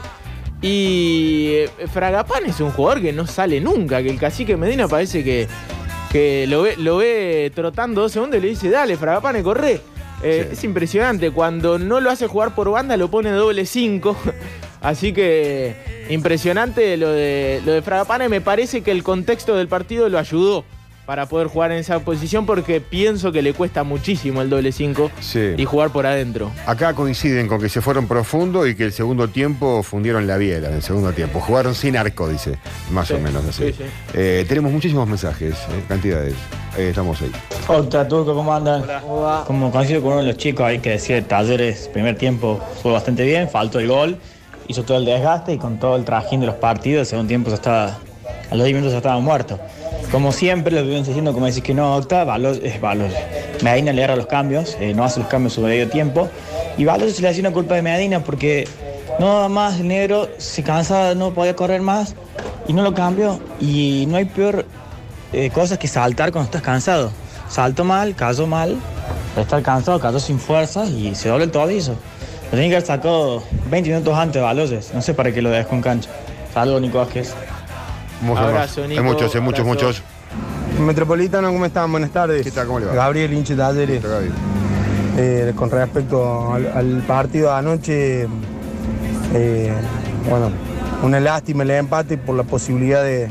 [0.62, 5.24] Y eh, Fragapán es un jugador que no sale nunca, que el cacique Medina parece
[5.24, 5.48] que,
[6.12, 9.82] que lo, ve, lo ve trotando dos segundos y le dice, dale, Fragapane, corre.
[10.24, 14.16] Eh, Es impresionante, cuando no lo hace jugar por banda lo pone doble 5.
[14.82, 15.76] Así que
[16.10, 18.30] impresionante lo de, lo de Fragapane.
[18.30, 20.66] Me parece que el contexto del partido lo ayudó
[21.06, 25.12] para poder jugar en esa posición porque pienso que le cuesta muchísimo el doble 5
[25.20, 25.54] Sí.
[25.58, 26.52] y jugar por adentro.
[26.66, 30.70] Acá coinciden con que se fueron profundo y que el segundo tiempo fundieron la biela
[30.70, 31.40] en el segundo tiempo.
[31.42, 32.58] Jugaron sin arco, dice,
[32.92, 33.66] más Sí, o menos así.
[33.68, 33.84] sí, sí.
[34.14, 36.36] Eh, tenemos muchísimos mensajes, eh, cantidades.
[36.78, 37.32] Eh, estamos ahí.
[37.68, 38.84] Hola Turco, ¿cómo andan?
[39.46, 43.26] Como coincido con uno de los chicos ahí que decía Talleres, primer tiempo fue bastante
[43.26, 44.18] bien, faltó el gol,
[44.68, 47.56] hizo todo el desgaste y con todo el trajín de los partidos, segundo tiempo ya
[47.56, 48.00] estaba,
[48.50, 49.60] a los 10 minutos ya estaba muerto.
[50.12, 53.14] Como siempre, lo vivimos diciendo, como decís que no Octa, Balos Balos.
[53.64, 56.28] Medina le erra los cambios, eh, no hace los cambios su medio tiempo.
[56.78, 58.68] Y Balos se le hacía una culpa de Medina porque
[59.20, 62.16] no más el negro se cansaba, no podía correr más
[62.68, 63.40] y no lo cambió.
[63.62, 64.66] Y no hay peor
[65.32, 67.12] eh, cosa que saltar cuando estás cansado.
[67.48, 68.78] Salto mal, cayó mal,
[69.38, 71.96] estar cansado, cayó sin fuerzas y se doble el tobillo.
[72.52, 74.94] Lo tenía que haber sacado 20 minutos antes de Baloyes.
[74.94, 76.10] No sé para qué lo dejó en cancha.
[76.54, 77.34] Saludos, Nico Vázquez.
[78.22, 78.46] Muchos.
[78.46, 80.04] Abrazo, Hay Nico, muchos, hay muchos, muchos.
[80.80, 81.90] Metropolitano, ¿cómo están?
[81.92, 82.44] Buenas tardes.
[82.44, 82.68] ¿Qué tal?
[82.68, 82.94] ¿Cómo le va?
[82.94, 84.04] Gabriel Hinche Talleres.
[85.18, 88.22] Eh, con respecto al, al partido de anoche,
[89.34, 89.72] eh,
[90.30, 90.52] bueno,
[91.04, 93.30] una lástima el empate por la posibilidad de,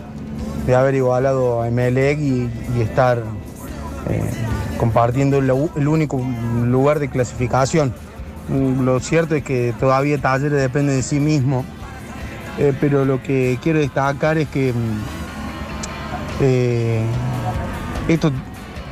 [0.66, 3.18] de haber igualado a Emelec y, y estar
[4.10, 4.22] eh,
[4.78, 6.20] compartiendo el, el único
[6.64, 7.94] lugar de clasificación.
[8.50, 11.64] Mm, Lo cierto es que todavía Talleres depende de sí mismo,
[12.58, 14.98] eh, pero lo que quiero destacar es que mm,
[16.40, 17.04] eh,
[18.08, 18.32] esto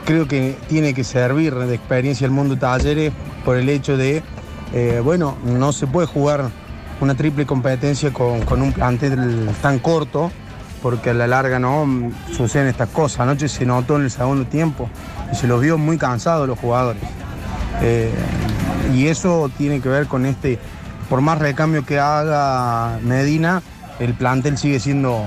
[0.04, 3.12] creo que tiene que servir de experiencia al mundo talleres
[3.44, 4.22] por el hecho de,
[4.72, 6.50] eh, bueno, no se puede jugar
[7.00, 10.30] una triple competencia con, con un plantel tan corto,
[10.82, 13.20] porque a la larga no Mm, suceden estas cosas.
[13.20, 14.88] Anoche se notó en el segundo tiempo
[15.32, 17.02] y se los vio muy cansados los jugadores.
[18.94, 20.58] Y eso tiene que ver con este,
[21.08, 23.62] por más recambio que haga Medina,
[23.98, 25.24] el plantel sigue siendo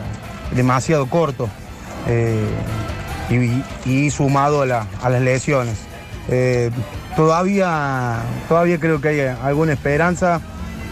[0.55, 1.49] demasiado corto.
[2.07, 2.45] Eh,
[3.85, 5.77] y, sumado a, la- a las lesiones.
[6.29, 6.69] Eh,
[7.15, 8.17] todavía,
[8.49, 10.41] todavía creo que hay alguna esperanza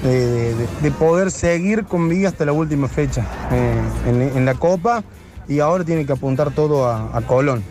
[0.04, 5.04] de, de- de poder seguir con vida hasta la última fecha eh, en, la Copa
[5.50, 7.62] y ahora tiene que apuntar todo a, Colón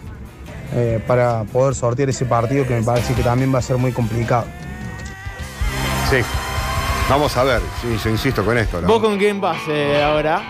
[0.74, 3.92] eh, para poder sortear ese partido que me parece que también va a ser muy
[3.92, 4.44] complicado.
[6.10, 6.16] Sí.
[7.08, 8.80] Vamos a ver, sí, yo insisto con esto.
[8.80, 8.88] ¿no?
[8.88, 10.42] ¿Vos con quién vas eh, ahora?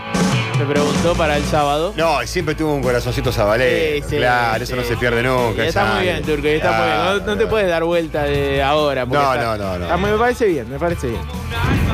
[0.59, 1.95] Me preguntó para el sábado.
[1.97, 4.05] No, siempre tuvo un corazoncito sabalero.
[4.05, 4.81] Sí, sí, claro, eso sí.
[4.81, 5.65] no se pierde nunca.
[5.65, 6.23] Está muy bien.
[6.25, 6.99] Turco, está muy bien.
[7.27, 9.07] No, no te puedes dar vuelta de ahora.
[9.07, 9.85] porque No, está- no, no, no.
[9.85, 11.23] está me parece bien, me parece bien.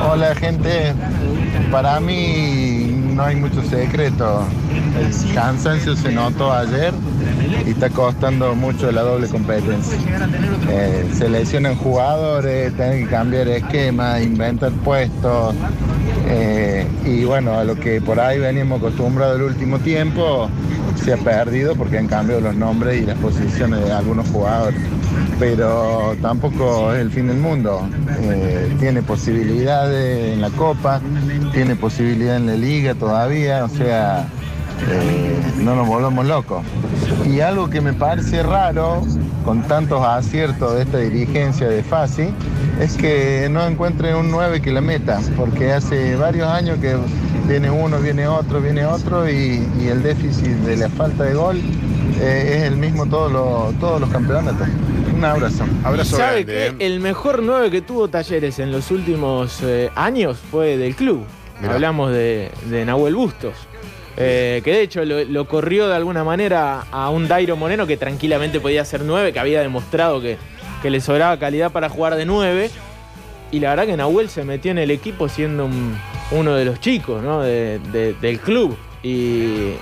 [0.09, 0.93] Hola gente,
[1.71, 4.47] para mí no hay mucho secreto.
[4.99, 6.91] El cansancio se notó ayer
[7.65, 9.97] y está costando mucho la doble competencia.
[10.69, 15.55] Eh, se lesionan jugadores, tienen que cambiar esquema, inventar puestos.
[16.27, 20.49] eh, y bueno, a lo que por ahí veníamos acostumbrados el último tiempo
[21.03, 24.79] se ha perdido porque han cambiado los nombres y las posiciones de algunos jugadores.
[25.39, 27.87] Pero tampoco es el fin del mundo.
[28.21, 31.01] Eh, tiene posibilidades en la Copa,
[31.53, 34.27] tiene posibilidad en la Liga todavía, o sea,
[34.89, 36.63] eh, no nos volvamos locos.
[37.23, 39.01] Y algo que me parece raro,
[39.43, 42.29] con tantos aciertos de esta dirigencia de Fasi,
[42.79, 46.95] es que no encuentre un 9 que la meta, porque hace varios años que
[47.47, 51.61] viene uno, viene otro, viene otro, y, y el déficit de la falta de gol
[52.19, 54.67] eh, es el mismo todos los, todos los campeonatos.
[55.15, 55.65] Un abrazo.
[55.83, 60.37] Abrazo ¿Sabe grande, que el mejor 9 que tuvo Talleres en los últimos eh, años
[60.51, 61.25] fue del club?
[61.61, 61.75] Mirá.
[61.75, 63.53] Hablamos de, de Nahuel Bustos.
[64.17, 67.97] Eh, que de hecho lo, lo corrió de alguna manera a un Dairo Moreno que
[67.97, 70.37] tranquilamente podía ser 9, que había demostrado que,
[70.81, 72.69] que le sobraba calidad para jugar de 9.
[73.51, 75.95] Y la verdad que Nahuel se metió en el equipo siendo un-
[76.31, 77.41] uno de los chicos ¿no?
[77.41, 78.77] de- de- del club.
[79.03, 79.73] Y,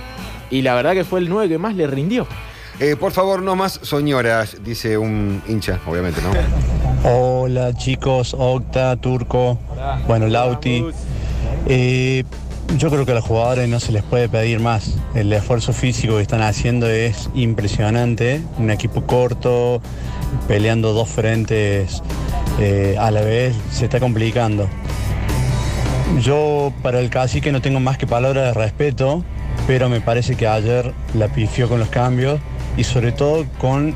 [0.52, 2.28] y la verdad que fue el 9 que más le rindió.
[2.80, 6.32] Eh, por favor, no más soñoras, dice un hincha, obviamente, ¿no?
[7.10, 9.60] Hola chicos, Octa, Turco,
[10.08, 10.84] bueno, Lauti.
[11.68, 12.24] Eh,
[12.78, 14.96] yo creo que a los jugadores no se les puede pedir más.
[15.16, 18.42] El esfuerzo físico que están haciendo es impresionante.
[18.58, 19.82] Un equipo corto,
[20.48, 22.02] peleando dos frentes
[22.60, 24.68] eh, a la vez, se está complicando.
[26.22, 29.24] Yo para el cacique no tengo más que palabras de respeto,
[29.68, 32.40] pero me parece que ayer la pifió con los cambios
[32.78, 33.96] y sobre todo con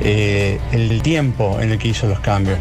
[0.00, 2.58] eh, el tiempo en el que hizo los cambios.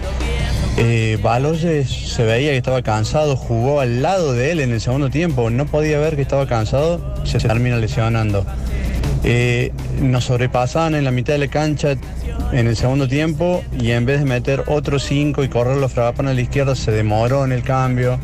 [0.80, 5.10] Eh, Baloyes se veía que estaba cansado, jugó al lado de él en el segundo
[5.10, 8.46] tiempo, no podía ver que estaba cansado, se termina lesionando.
[9.24, 11.96] Eh, nos sobrepasaban en la mitad de la cancha
[12.52, 16.32] en el segundo tiempo y en vez de meter otros cinco y correr los fragapanes
[16.32, 18.20] a la izquierda se demoró en el cambio.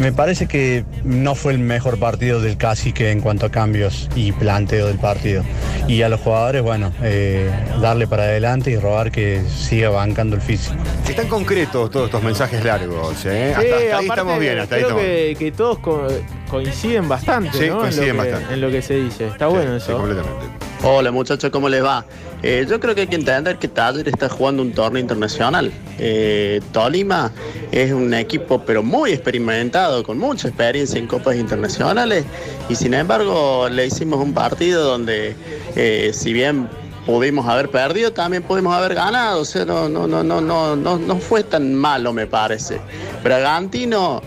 [0.00, 4.32] Me parece que no fue el mejor partido del cacique en cuanto a cambios y
[4.32, 5.42] planteo del partido.
[5.88, 7.50] Y a los jugadores, bueno, eh,
[7.82, 10.74] darle para adelante y robar que siga bancando el físico.
[11.06, 13.50] Están concretos todos estos mensajes largos, ¿eh?
[13.54, 15.34] Hasta, Sí, hasta ahí estamos bien, hasta ahí creo estamos bien.
[15.36, 16.08] que, que todos co-
[16.48, 17.80] coinciden bastante Sí, ¿no?
[17.80, 18.54] coinciden en, lo que, bastante.
[18.54, 19.26] en lo que se dice.
[19.28, 19.98] Está bueno Sí, eso.
[19.98, 20.46] completamente.
[20.82, 22.06] Hola muchachos, ¿cómo les va?
[22.42, 25.70] Eh, yo creo que hay que entender que Taller está jugando un torneo internacional.
[25.98, 27.30] Eh, Tolima
[27.70, 32.24] es un equipo pero muy experimentado, con mucha experiencia en copas internacionales
[32.70, 35.36] y sin embargo le hicimos un partido donde
[35.76, 36.66] eh, si bien
[37.04, 39.42] pudimos haber perdido, también pudimos haber ganado.
[39.42, 42.80] O sea, no, no, no, no, no, no, no fue tan malo, me parece.
[43.22, 44.22] Bragantino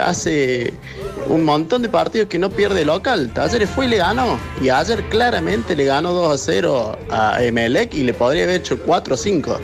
[0.00, 0.72] hace
[1.28, 3.30] un montón de partidos que no pierde local.
[3.34, 4.38] Talleres fue y le ganó.
[4.62, 8.78] Y ayer claramente le ganó 2 a 0 a Emelec y le podría haber hecho
[8.80, 9.60] 4 o 5.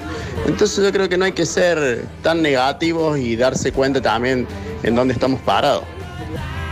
[0.46, 4.46] Entonces yo creo que no hay que ser tan negativos y darse cuenta también
[4.82, 5.84] en dónde estamos parados.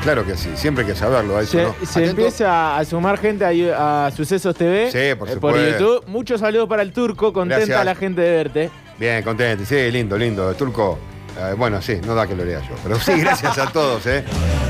[0.02, 1.40] Claro que sí, siempre hay que saberlo.
[1.40, 1.74] eso, Se, ¿no?
[1.87, 5.55] se empieza a sumar gente a, a Sucesos TV Sí, por eh, por.
[5.57, 6.05] YouTube.
[6.09, 7.85] Muchos saludos para el turco, contenta Gracias.
[7.85, 8.70] la gente de verte.
[8.98, 9.64] Bien, contento.
[9.64, 10.52] Sí, lindo, lindo.
[10.55, 10.98] Turco.
[11.38, 12.75] Eh, bueno, sí, no da que lo lea yo.
[12.83, 14.25] Pero sí, gracias a todos, ¿eh?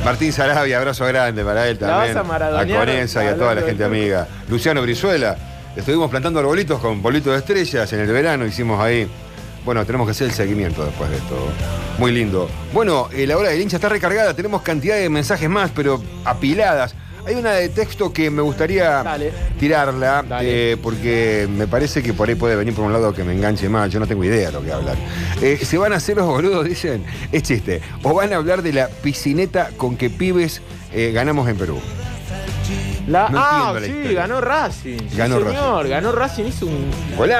[0.04, 2.16] Martín Sarabia, abrazo grande para él también.
[2.16, 4.26] a Conesa y a toda la gente amiga.
[4.48, 5.36] Luciano Brizuela.
[5.76, 8.44] Estuvimos plantando arbolitos con bolitos de estrellas en el verano.
[8.44, 9.08] Hicimos ahí.
[9.64, 11.36] Bueno, tenemos que hacer el seguimiento después de esto.
[11.98, 12.50] Muy lindo.
[12.72, 14.34] Bueno, eh, la hora del hincha está recargada.
[14.34, 16.94] Tenemos cantidad de mensajes más, pero apiladas.
[17.24, 19.04] Hay una de texto que me gustaría
[19.58, 23.32] tirarla, eh, porque me parece que por ahí puede venir por un lado que me
[23.32, 23.90] enganche más.
[23.90, 24.96] Yo no tengo idea de lo que hablar.
[25.40, 27.04] Eh, se van a hacer los boludos, dicen.
[27.30, 27.80] Es chiste.
[28.02, 31.80] O van a hablar de la piscineta con que pibes eh, ganamos en Perú.
[33.06, 34.12] La, No ah, la sí, historia.
[34.20, 34.98] ganó Racing.
[35.10, 37.30] Sí, Ganó señor, ganó Racing, hizo un, gol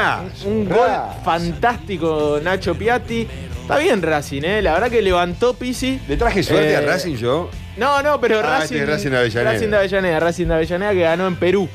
[1.24, 3.26] fantástico Nacho Piatti.
[3.62, 4.60] Está bien Racing, ¿eh?
[4.62, 6.00] La verdad que levantó Pisi.
[6.08, 7.48] Le traje suerte Eh, a Racing yo.
[7.76, 8.76] No, no, pero Ah, Racing.
[8.76, 9.52] este es Racing de Avellaneda.
[9.52, 11.68] Racing de Avellaneda, Racing de Avellaneda que ganó en Perú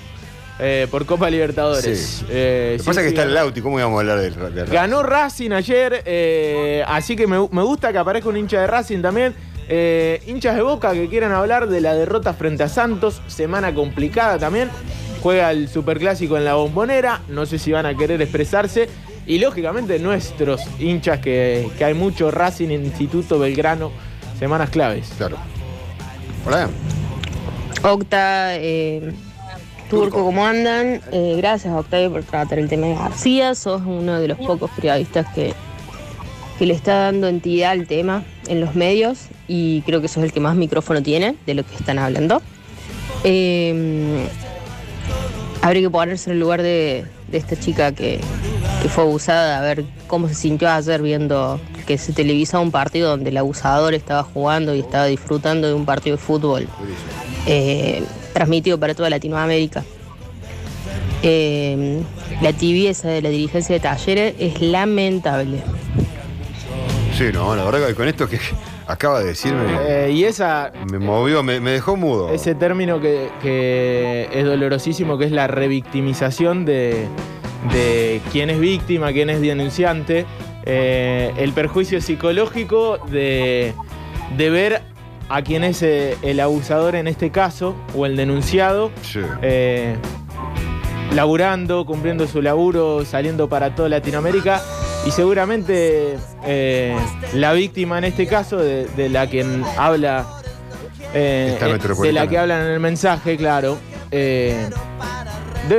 [0.59, 1.99] eh, por Copa Libertadores.
[1.99, 2.25] Sí.
[2.29, 3.45] Eh, Lo que sí, pasa es que sí, está el ganó.
[3.45, 4.73] Lauti, ¿cómo íbamos a hablar de, Racing?
[4.73, 9.01] Ganó Racing ayer, eh, así que me, me gusta que aparezca un hincha de Racing
[9.01, 9.33] también.
[9.69, 14.37] Eh, hinchas de Boca que quieran hablar de la derrota frente a Santos, semana complicada
[14.39, 14.69] también.
[15.21, 18.87] Juega el Superclásico en la bombonera, no sé si van a querer expresarse.
[19.25, 23.91] Y lógicamente nuestros hinchas, que, que hay mucho Racing, Instituto Belgrano,
[24.39, 25.09] semanas claves.
[25.17, 25.37] Claro.
[26.47, 26.69] Hola.
[27.83, 29.11] Octa, eh,
[29.89, 31.01] Turco, ¿cómo andan?
[31.11, 33.53] Eh, gracias, Octavio, por tratar el tema de García.
[33.53, 35.53] Sos uno de los pocos periodistas que,
[36.57, 40.31] que le está dando entidad al tema en los medios y creo que sos el
[40.31, 42.41] que más micrófono tiene de lo que están hablando.
[43.25, 44.25] Eh,
[45.61, 48.21] habría que ponerse en el lugar de, de esta chica que,
[48.81, 53.09] que fue abusada, a ver cómo se sintió ayer viendo que se televisaba un partido
[53.09, 56.67] donde el abusador estaba jugando y estaba disfrutando de un partido de fútbol
[57.47, 59.83] eh, transmitido para toda Latinoamérica.
[61.23, 62.01] Eh,
[62.41, 65.61] la tibieza de la dirigencia de Talleres es lamentable.
[67.17, 68.39] Sí, no, la verdad que con esto que
[68.85, 72.31] acaba de decirme Eh, y esa, me movió, me, me dejó mudo.
[72.31, 77.07] ese término que, que es dolorosísimo, que es la revictimización de,
[77.73, 80.25] de quién es víctima, quién es denunciante,
[80.69, 83.73] eh, el perjuicio psicológico de,
[84.35, 84.81] de ver
[85.29, 88.91] a quién es eh, el abusador en este caso, o el denunciado,
[89.41, 89.95] eh,
[91.13, 94.61] laburando, cumpliendo su laburo, saliendo para toda Latinoamérica.
[95.05, 96.95] Y seguramente eh,
[97.33, 99.45] la víctima en este caso, de, de la que
[99.77, 100.25] habla,
[101.13, 103.77] de la que hablan en el mensaje, claro,
[104.09, 104.69] debe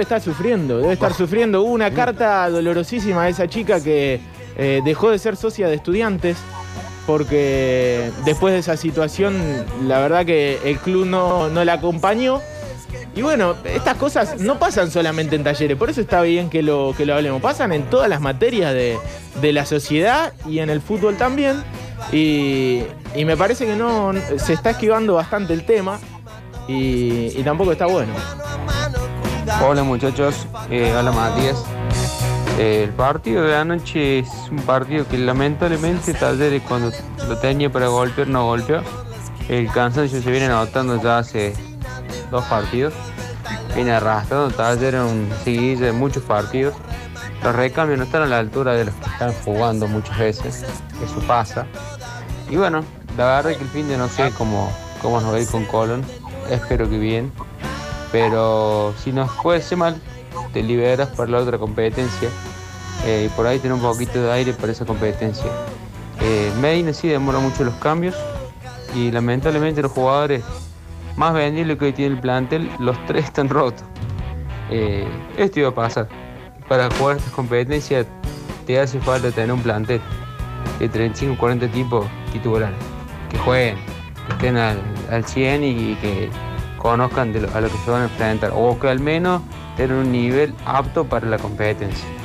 [0.01, 1.63] estar sufriendo, debe estar sufriendo.
[1.63, 4.21] Hubo una carta dolorosísima de esa chica que
[4.59, 6.37] eh, dejó de ser socia de estudiantes
[7.07, 9.35] porque después de esa situación,
[9.87, 12.43] la verdad que el club no, no la acompañó.
[13.15, 16.95] Y bueno, estas cosas no pasan solamente en talleres, por eso está bien que lo,
[16.97, 17.41] que lo hablemos.
[17.41, 18.99] Pasan en todas las materias de,
[19.41, 21.63] de la sociedad y en el fútbol también.
[22.13, 22.83] Y,
[23.15, 25.99] y me parece que no se está esquivando bastante el tema
[26.69, 28.13] y, y tampoco está bueno.
[29.67, 31.65] Hola muchachos, eh, hola Matías.
[32.59, 36.91] El partido de anoche es un partido que lamentablemente Talleres cuando
[37.29, 38.83] lo tenía para golpear no golpeó.
[39.49, 41.55] El cansancio se viene notando ya hace
[42.33, 42.95] dos partidos.
[43.77, 46.75] Viene arrastrando Talleres un seguidilla de muchos partidos.
[47.45, 50.65] Los recambios no están a la altura de los que están jugando muchas veces.
[51.01, 51.65] Eso pasa.
[52.51, 52.83] Y bueno,
[53.17, 55.65] la verdad que el fin de no sé cómo, cómo nos va a ir con
[55.65, 56.05] Colón.
[56.51, 57.31] Espero que bien.
[58.11, 60.01] Pero si nos fuese mal,
[60.53, 62.29] te liberas para la otra competencia.
[63.09, 65.51] Eh, y por ahí tener un poquito de aire para esa competencia.
[66.21, 68.15] Eh, Medina sí demora mucho los cambios.
[68.95, 70.45] Y lamentablemente los jugadores
[71.17, 73.83] más vendibles que hoy tiene el plantel, los tres están rotos.
[74.71, 76.07] Eh, esto iba a pasar.
[76.69, 78.05] Para jugar estas competencias
[78.67, 80.03] te hace falta tener un plantel
[80.79, 82.77] de 35 o 40 tipos titulares.
[83.31, 83.77] Que jueguen,
[84.27, 86.29] que estén al, al 100 y que
[86.77, 88.53] conozcan a lo que se van a enfrentar.
[88.55, 89.41] O que al menos
[89.79, 92.18] en un nivel apto para la competencia.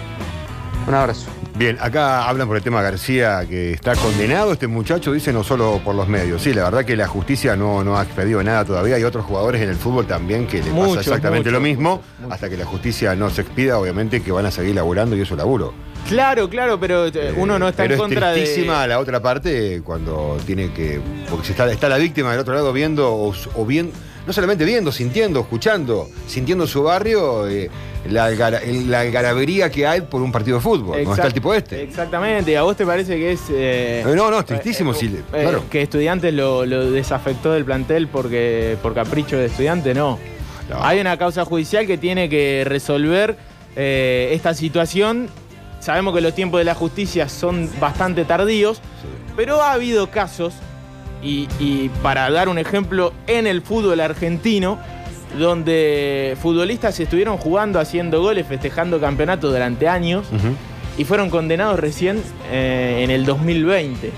[0.87, 1.27] Un abrazo.
[1.55, 5.79] Bien, acá hablan por el tema García, que está condenado este muchacho, dice no solo
[5.85, 6.41] por los medios.
[6.41, 8.95] Sí, la verdad que la justicia no, no ha expedido nada todavía.
[8.95, 12.01] Hay otros jugadores en el fútbol también que le Mucho, pasa exactamente mucho, lo mismo.
[12.29, 15.35] Hasta que la justicia no se expida, obviamente que van a seguir laburando y eso
[15.35, 15.73] laburo.
[16.09, 18.41] Claro, claro, pero eh, uno no está Pero en es contra de.
[18.41, 20.99] tristísima la otra parte cuando tiene que.
[21.29, 23.91] Porque si está, está la víctima del otro lado viendo, o, o bien,
[24.25, 27.69] no solamente viendo, sintiendo, escuchando, sintiendo su barrio, eh,
[28.09, 29.03] la, algara- la
[29.69, 31.03] que hay por un partido de fútbol.
[31.03, 31.11] ¿no?
[31.13, 31.83] Está el tipo este.
[31.83, 33.41] Exactamente, ¿a vos te parece que es...
[33.49, 34.93] eh, Eh, no, no, es tristísimo.
[34.93, 35.63] sí, eh, claro.
[35.69, 39.93] que estudiantes lo, lo desafectó del plantel porque por capricho de estudiante?
[39.93, 40.17] No.
[40.79, 43.35] Hay una causa judicial que tiene que resolver
[44.33, 45.27] esta situación.
[45.81, 48.79] Sabemos que los tiempos de la justicia son bastante tardíos,
[49.35, 50.53] pero ha habido casos,
[51.23, 54.77] y, y para dar un ejemplo, en el fútbol argentino,
[55.37, 60.27] donde futbolistas estuvieron jugando, haciendo goles, festejando campeonatos durante años
[60.97, 62.21] y fueron condenados recién
[62.51, 64.11] eh, en el 2020,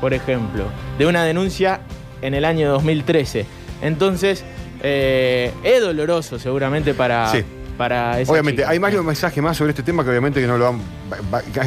[0.00, 0.64] por ejemplo,
[0.98, 1.80] de una denuncia
[2.20, 3.44] en el año 2013.
[3.82, 4.44] Entonces,
[4.82, 7.42] eh, es doloroso seguramente para, Sí.
[7.82, 8.70] Para esa Obviamente, chica.
[8.70, 10.80] hay varios mensajes más sobre este tema que obviamente que no lo han-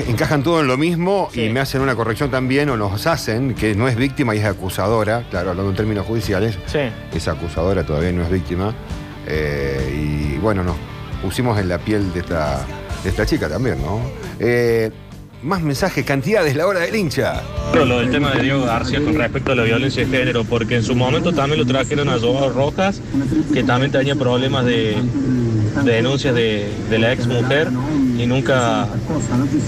[0.08, 3.76] encajan todo en lo mismo y me hacen una corrección también o nos hacen que
[3.76, 6.80] no es víctima y es acusadora, claro, hablando en términos judiciales, Sí.
[7.14, 8.74] es acusadora, todavía no es víctima.
[9.28, 10.78] Eh, y bueno, nos
[11.22, 12.62] pusimos en la piel de esta,
[13.04, 14.00] de esta chica también, ¿no?
[14.40, 14.92] Eh,
[15.44, 17.42] más mensajes, cantidades, la hora del hincha.
[17.74, 20.78] Pero lo del tema de Diego García con respecto a la violencia de género, porque
[20.78, 23.02] en su momento también lo trajeron a Joao Rojas,
[23.54, 24.96] que también tenía problemas de,
[25.84, 27.70] de denuncias de, de la ex mujer
[28.18, 28.88] y nunca,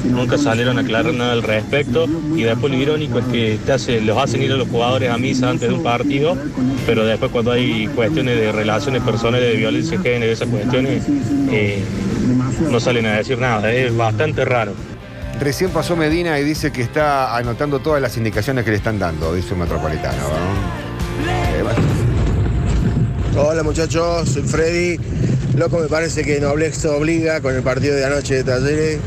[0.06, 2.08] nunca salieron a aclarar nada al respecto.
[2.36, 5.18] Y después lo irónico es que te hace, los hacen ir a los jugadores a
[5.18, 6.38] misa antes de un partido,
[6.86, 11.04] pero después cuando hay cuestiones de relaciones personales, de violencia de género, esas cuestiones,
[11.52, 11.84] eh,
[12.70, 13.72] no salen a decir nada.
[13.72, 14.74] Es bastante raro.
[15.40, 19.36] Recién pasó Medina y dice que está anotando todas las indicaciones que le están dando,
[19.36, 20.18] dice un metropolitano.
[20.18, 20.78] ¿no?
[23.40, 24.98] Hola muchachos, soy Freddy.
[25.58, 29.00] Loco, me parece que Noblex obliga con el partido de anoche de Talleres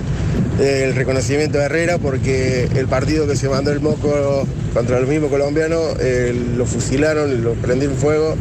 [0.59, 5.28] el reconocimiento de Herrera porque el partido que se mandó el Moco contra el mismo
[5.28, 8.34] colombiano eh, lo fusilaron, lo prendieron fuego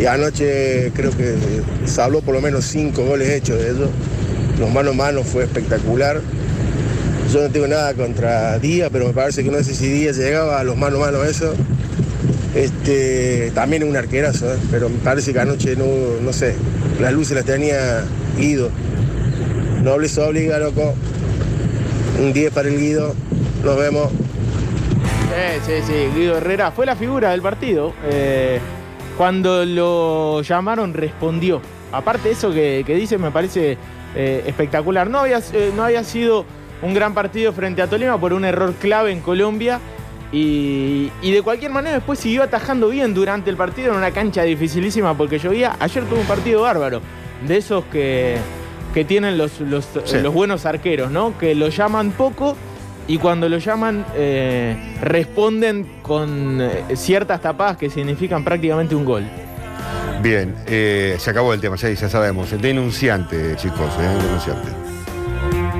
[0.00, 1.34] y anoche creo que
[1.84, 3.90] se habló por lo menos cinco goles hechos de ellos.
[4.58, 6.22] Los mano a mano fue espectacular.
[7.30, 10.58] Yo no tengo nada contra Díaz, pero me parece que no sé si Díaz llegaba
[10.58, 11.52] a los mano a mano eso.
[12.54, 14.58] Este, también es un arquerazo, ¿eh?
[14.70, 15.86] pero me parece que anoche no,
[16.20, 16.54] no sé,
[17.00, 18.04] las luces las tenía
[18.36, 18.70] Guido.
[19.82, 20.94] Noble se obliga, loco.
[22.20, 23.14] Un 10 para el Guido.
[23.64, 24.10] Nos vemos.
[24.12, 27.94] Sí, sí, sí, Guido Herrera fue la figura del partido.
[28.04, 28.60] Eh,
[29.16, 31.60] cuando lo llamaron respondió.
[31.90, 33.76] Aparte eso que, que dice me parece
[34.14, 35.08] eh, espectacular.
[35.08, 35.40] No había,
[35.74, 36.44] no había sido
[36.82, 39.80] un gran partido frente a Tolima por un error clave en Colombia.
[40.32, 44.42] Y, y de cualquier manera después siguió atajando bien durante el partido en una cancha
[44.42, 45.76] dificilísima porque llovía.
[45.78, 47.00] Ayer tuvo un partido bárbaro.
[47.46, 48.36] De esos que,
[48.94, 50.18] que tienen los, los, Sí.
[50.22, 51.36] los buenos arqueros, ¿no?
[51.38, 52.56] Que lo llaman poco
[53.08, 59.24] y cuando lo llaman eh, responden con eh, ciertas tapadas que significan prácticamente un gol.
[60.22, 62.48] Bien, eh, se acabó el tema, ya, ya sabemos.
[62.62, 64.68] Denunciante, chicos, eh, denunciante.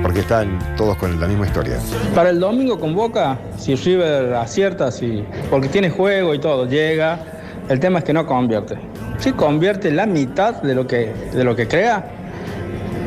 [0.03, 1.79] Porque están todos con la misma historia.
[2.13, 7.19] Para el domingo con Boca, si River acierta, si, porque tiene juego y todo, llega.
[7.69, 8.77] El tema es que no convierte.
[9.17, 12.05] Si convierte la mitad de lo que, de lo que crea,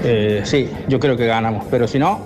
[0.03, 1.66] eh, sí, yo creo que ganamos.
[1.70, 2.20] Pero si no,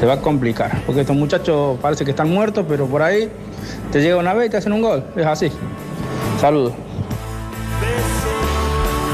[0.00, 0.82] se va a complicar.
[0.86, 3.28] Porque estos muchachos parece que están muertos, pero por ahí
[3.92, 5.04] te llega una vez y te hacen un gol.
[5.14, 5.50] Es así.
[6.40, 6.72] Saludos.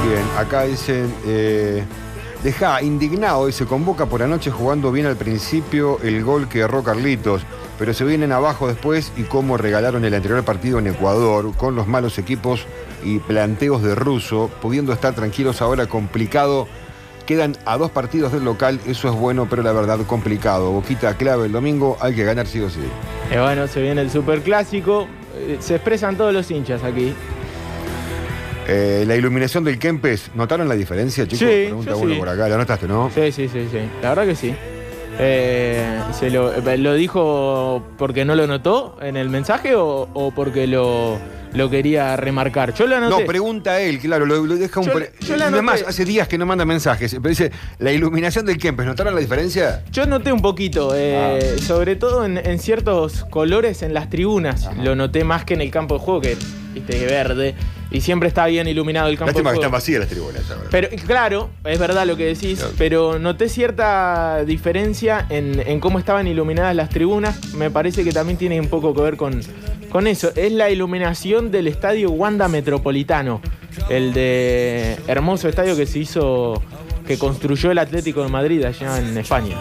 [0.06, 1.82] Bien, acá dicen, eh,
[2.44, 7.42] deja indignado, dice, convoca por anoche jugando bien al principio el gol que erró Carlitos,
[7.78, 11.88] pero se vienen abajo después y cómo regalaron el anterior partido en Ecuador con los
[11.88, 12.66] malos equipos
[13.02, 16.68] y planteos de ruso, pudiendo estar tranquilos ahora complicado.
[17.26, 20.70] Quedan a dos partidos del local, eso es bueno, pero la verdad complicado.
[20.70, 22.80] Boquita clave el domingo, hay que ganar sí o sí.
[23.34, 25.08] Y bueno, se viene el superclásico.
[25.34, 27.14] eh, Se expresan todos los hinchas aquí.
[28.66, 31.40] Eh, la iluminación del Kempes, ¿notaron la diferencia, chicos?
[31.40, 32.18] Sí, Pregunta uno sí.
[32.18, 33.10] por acá, la notaste, ¿no?
[33.14, 33.78] Sí, sí, sí, sí.
[34.02, 34.54] La verdad que sí.
[35.18, 40.30] Eh, ¿se lo, eh, ¿Lo dijo porque no lo notó en el mensaje o, o
[40.32, 41.18] porque lo,
[41.54, 42.74] lo quería remarcar?
[42.74, 43.22] Yo lo anoté.
[43.22, 44.86] No, pregunta a él, claro, lo, lo deja un...
[44.86, 48.58] Yo- yo y además, hace días que no manda mensajes, pero dice, la iluminación del
[48.58, 49.82] Kempes, ¿notaron la diferencia?
[49.92, 54.68] Yo noté un poquito, eh, sobre todo en, en ciertos colores en las tribunas.
[54.82, 56.36] Lo noté más que en el campo de juego, que
[56.74, 57.54] viste, es verde.
[57.90, 59.30] y siempre está bien iluminado el campo.
[59.30, 59.62] Lástima de que juego.
[59.64, 60.42] están vacías las tribunas.
[60.70, 66.26] Pero claro, es verdad lo que decís, pero noté cierta diferencia en, en cómo estaban
[66.26, 67.54] iluminadas las tribunas.
[67.54, 69.40] Me parece que también tiene un poco que ver con,
[69.94, 70.32] con eso.
[70.34, 73.40] Es la iluminación del estadio Wanda Metropolitano,
[73.88, 76.60] el de hermoso estadio que se hizo,
[77.06, 79.56] que construyó el Atlético de Madrid allá en España.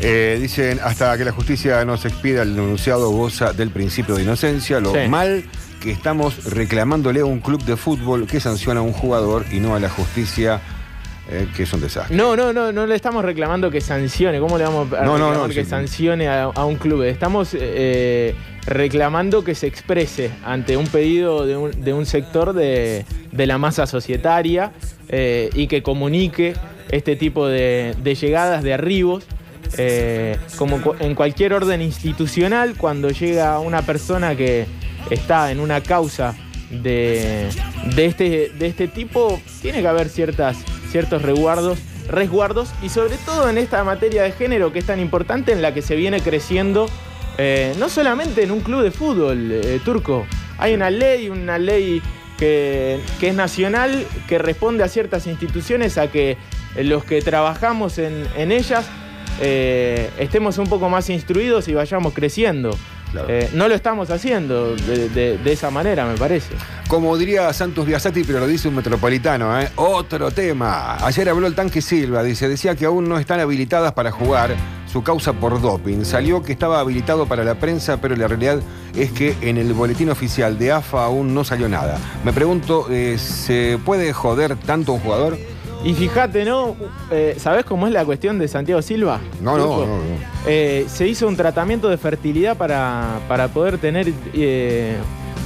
[0.00, 4.24] Eh, dicen, hasta que la justicia no se expida, el denunciado goza del principio de
[4.24, 4.80] inocencia.
[4.80, 5.08] Lo Sí.
[5.08, 5.44] mal
[5.80, 9.76] que estamos reclamándole a un club de fútbol que sanciona a un jugador y no
[9.76, 10.60] a la justicia,
[11.30, 12.16] eh, que es un desastre.
[12.16, 14.40] No, no, no, no le estamos reclamando que sancione.
[14.40, 15.70] ¿Cómo le vamos a No, no, reclamar no, que sí.
[15.70, 17.04] sancione a, a un club?
[17.04, 18.34] Estamos eh,
[18.66, 24.72] reclamando que se exprese ante un pedido de un, sector de, la masa societaria
[25.08, 26.54] eh, y que comunique
[26.90, 29.24] este tipo de, llegadas, de arribos.
[29.78, 34.66] Eh, como en cualquier orden institucional, cuando llega una persona que
[35.08, 36.34] está en una causa
[36.70, 37.48] de,
[37.96, 41.78] este, este tipo, tiene que haber ciertos resguardos
[42.82, 45.82] y sobre todo en esta materia de género que es tan importante en la que
[45.82, 46.88] se viene creciendo,
[47.38, 50.26] eh, no solamente en un club de fútbol eh, turco,
[50.58, 52.02] hay una ley, una ley
[52.38, 56.36] que, que es nacional, que responde a ciertas instituciones a que
[56.76, 58.86] los que trabajamos en, en ellas
[59.40, 62.76] eh, estemos un poco más instruidos y vayamos creciendo.
[63.28, 66.54] Eh, no lo estamos haciendo de, de- de esa manera, me parece.
[66.88, 69.68] Como diría Santos Biasati, pero lo dice un metropolitano, ¿eh?
[69.76, 70.96] Otro tema.
[71.04, 74.54] Ayer habló el tanque Silva, dice, decía que aún no están habilitadas para jugar
[74.92, 76.04] su causa por doping.
[76.04, 78.60] Salió que estaba habilitado para la prensa, pero la realidad
[78.94, 81.98] es que en el boletín oficial de AFA aún no salió nada.
[82.24, 85.38] Me pregunto, eh, ¿se puede joder tanto un jugador?
[85.84, 86.76] Y fíjate, ¿no?
[87.10, 89.18] Eh, ¿Sabés cómo es la cuestión de Santiago Silva?
[89.40, 89.98] No, no, no, no.
[90.46, 94.96] Eh, se hizo un tratamiento de fertilidad para, para poder tener eh,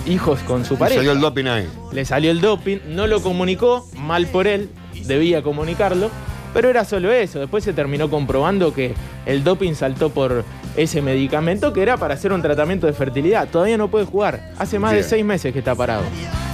[0.06, 0.98] hijos con su pareja.
[0.98, 1.68] Salió el doping ahí.
[1.92, 4.68] Le salió el doping, no lo comunicó, mal por él,
[5.06, 6.10] debía comunicarlo,
[6.54, 7.38] pero era solo eso.
[7.40, 8.94] Después se terminó comprobando que
[9.26, 10.44] el doping saltó por
[10.76, 13.48] ese medicamento que era para hacer un tratamiento de fertilidad.
[13.48, 14.50] Todavía no puede jugar.
[14.58, 15.02] Hace más Bien.
[15.02, 16.02] de seis meses que está parado.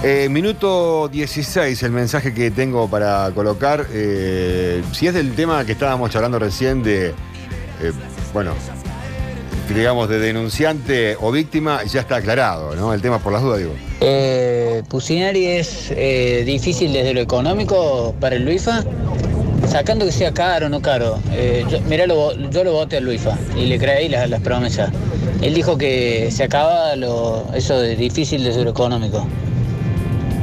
[0.03, 3.85] Eh, minuto 16, el mensaje que tengo para colocar.
[3.91, 7.13] eh, si es del tema que estábamos hablando recién de, eh,
[8.33, 8.53] bueno,
[9.73, 12.93] digamos, de denunciante o víctima, ya está aclarado, ¿no?
[12.93, 13.71] El tema por las dudas, digo.
[14.01, 18.83] Eh, Pusinari es eh, difícil desde lo económico para el Luifa,
[19.73, 21.17] sacando que sea caro o no caro.
[21.31, 24.91] Eh, yo, lo- yo voté al Luifa y le creí las, las promesas.
[25.41, 26.93] Él dijo que se acaba
[27.55, 29.27] eso de difícil desde lo económico.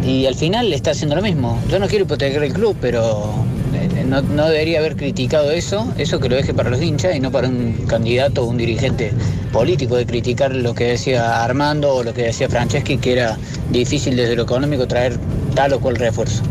[0.04, 1.60] Y al final le está haciendo lo mismo.
[1.70, 3.32] Yo no quiero hipotecar el club, pero
[3.72, 7.20] eh, no, no debería haber criticado eso, eso que lo deje para los hinchas y
[7.20, 9.12] no para un candidato o un dirigente
[9.52, 13.38] político de criticar lo que decía Armando o lo que decía Franceschi, que era
[13.70, 15.16] difícil desde lo económico traer
[15.54, 16.42] tal o cual refuerzo.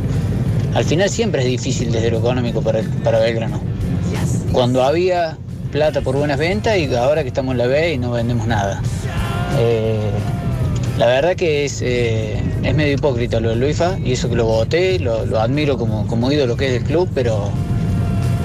[0.73, 3.59] Al final siempre es difícil desde lo económico para, para Belgrano.
[4.51, 5.37] Cuando había
[5.71, 8.81] plata por buenas ventas y ahora que estamos en la B y no vendemos nada.
[9.59, 9.99] Eh,
[10.97, 14.45] la verdad que es, eh, es medio hipócrita lo de Luifa y eso que lo
[14.45, 17.49] voté, lo, admiro como, como ídolo que es del club, pero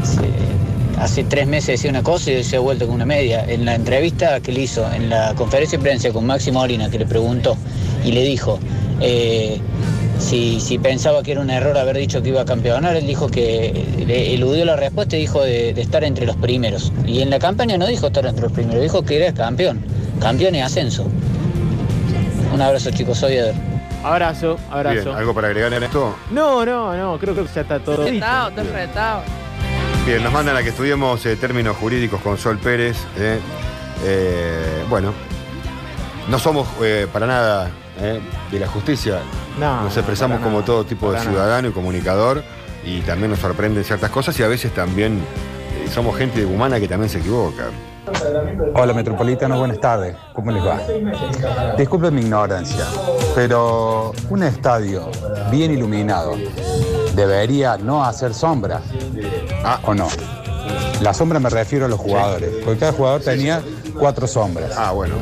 [0.03, 3.45] se- hace tres meses decía una cosa y hoy se ha vuelto con una media.
[3.49, 6.99] En la entrevista que le hizo, en la conferencia de prensa con Máximo Orina, que
[6.99, 7.57] le preguntó
[8.05, 8.59] y le dijo
[9.01, 9.61] eh,
[10.19, 13.29] si, si pensaba que era un error haber dicho que iba a campeonar, él dijo
[13.29, 16.93] que le eludió la respuesta y dijo de, de estar entre los primeros.
[17.07, 19.85] Y en la campaña no dijo estar entre los primeros, dijo que era campeón,
[20.21, 21.07] campeón y ascenso.
[22.53, 23.55] Un abrazo chicos, soy Eder.
[24.05, 25.05] Abrazo, abrazo.
[25.05, 26.15] Bien, ¿algo para agregar en esto?
[26.31, 28.05] No, no, no, creo que ya está todo.
[28.05, 29.23] Retado, está retado.
[30.07, 32.97] Bien, nos mandan a que estudiemos eh, términos jurídicos con Sol Pérez.
[33.19, 33.39] eh.
[34.05, 35.15] Eh, bueno,
[36.29, 38.21] no somos eh, para nada eh,
[38.51, 39.21] de la justicia.
[39.59, 42.43] No, nos no, expresamos como nada, todo tipo de ciudadano y comunicador
[42.85, 46.89] y también nos sorprenden ciertas cosas y a veces también eh, somos gente humana que
[46.89, 47.65] también se equivoca.
[48.75, 50.15] Hola Metropolitano, buenas tardes.
[50.35, 50.79] ¿Cómo les va?
[51.79, 52.85] Disculpen mi ignorancia,
[53.35, 55.11] pero un estadio
[55.51, 56.37] bien iluminado
[57.15, 58.83] debería no hacer sombra.
[59.85, 60.09] ¿O no?
[61.01, 63.63] La sombra me refiero a los jugadores, porque cada jugador tenía
[63.99, 64.73] cuatro sombras.
[64.77, 65.15] Ah, bueno.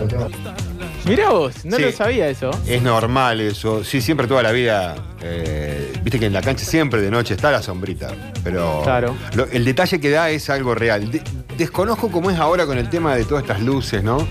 [1.04, 1.82] Mirá vos, no Sí.
[1.82, 2.50] lo sabía eso.
[2.66, 3.82] Es normal eso.
[3.82, 4.94] Sí, siempre toda la vida.
[5.20, 8.08] eh, Viste que en la cancha siempre de noche está la sombrita.
[8.42, 9.14] Pero Claro.
[9.36, 11.10] lo- el detalle que da es algo real.
[11.12, 11.22] De-
[11.56, 14.26] desconozco cómo es ahora con el tema de todas estas luces, ¿no?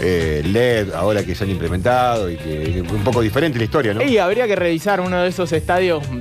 [0.00, 3.94] Eh, LED ahora que se han implementado y que es un poco diferente la historia,
[3.94, 4.02] ¿no?
[4.02, 6.20] Y habría que revisar uno de esos estadios Pero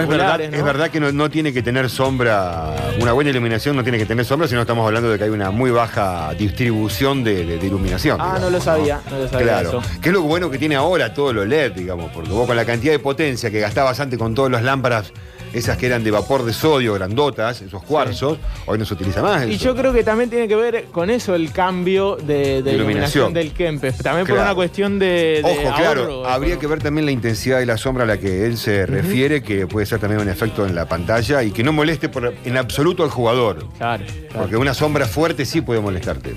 [0.00, 0.56] es verdad, espectaculares, ¿no?
[0.58, 4.06] es verdad que no, no tiene que tener sombra, una buena iluminación no tiene que
[4.06, 7.66] tener sombra, sino estamos hablando de que hay una muy baja distribución de, de- de
[7.66, 8.18] iluminación.
[8.20, 9.82] Ah, digamos, no lo sabía, no lo sabía Claro, eso.
[10.00, 12.64] que es lo bueno que tiene ahora todo lo LED, digamos, porque vos con la
[12.64, 15.12] cantidad de potencia que gastabas antes con todas las lámparas,
[15.52, 19.46] esas que eran de vapor de sodio, grandotas, esos cuarzos, hoy no se utiliza más.
[19.46, 23.30] Y yo creo que también tiene que ver con eso el cambio de, de Iluminación.
[23.30, 23.98] iluminación del Kempes.
[23.98, 24.50] También por Claro.
[24.50, 26.26] una cuestión de, de Ojo, claro, ahorro.
[26.28, 29.42] habría que ver también la intensidad de la sombra a la que él se refiere,
[29.42, 32.56] que puede ser también un efecto en la pantalla y que no moleste por- en
[32.56, 33.66] absoluto al jugador.
[33.78, 34.04] Claro.
[34.36, 36.34] Porque una sombra fuerte sí puede molestarte.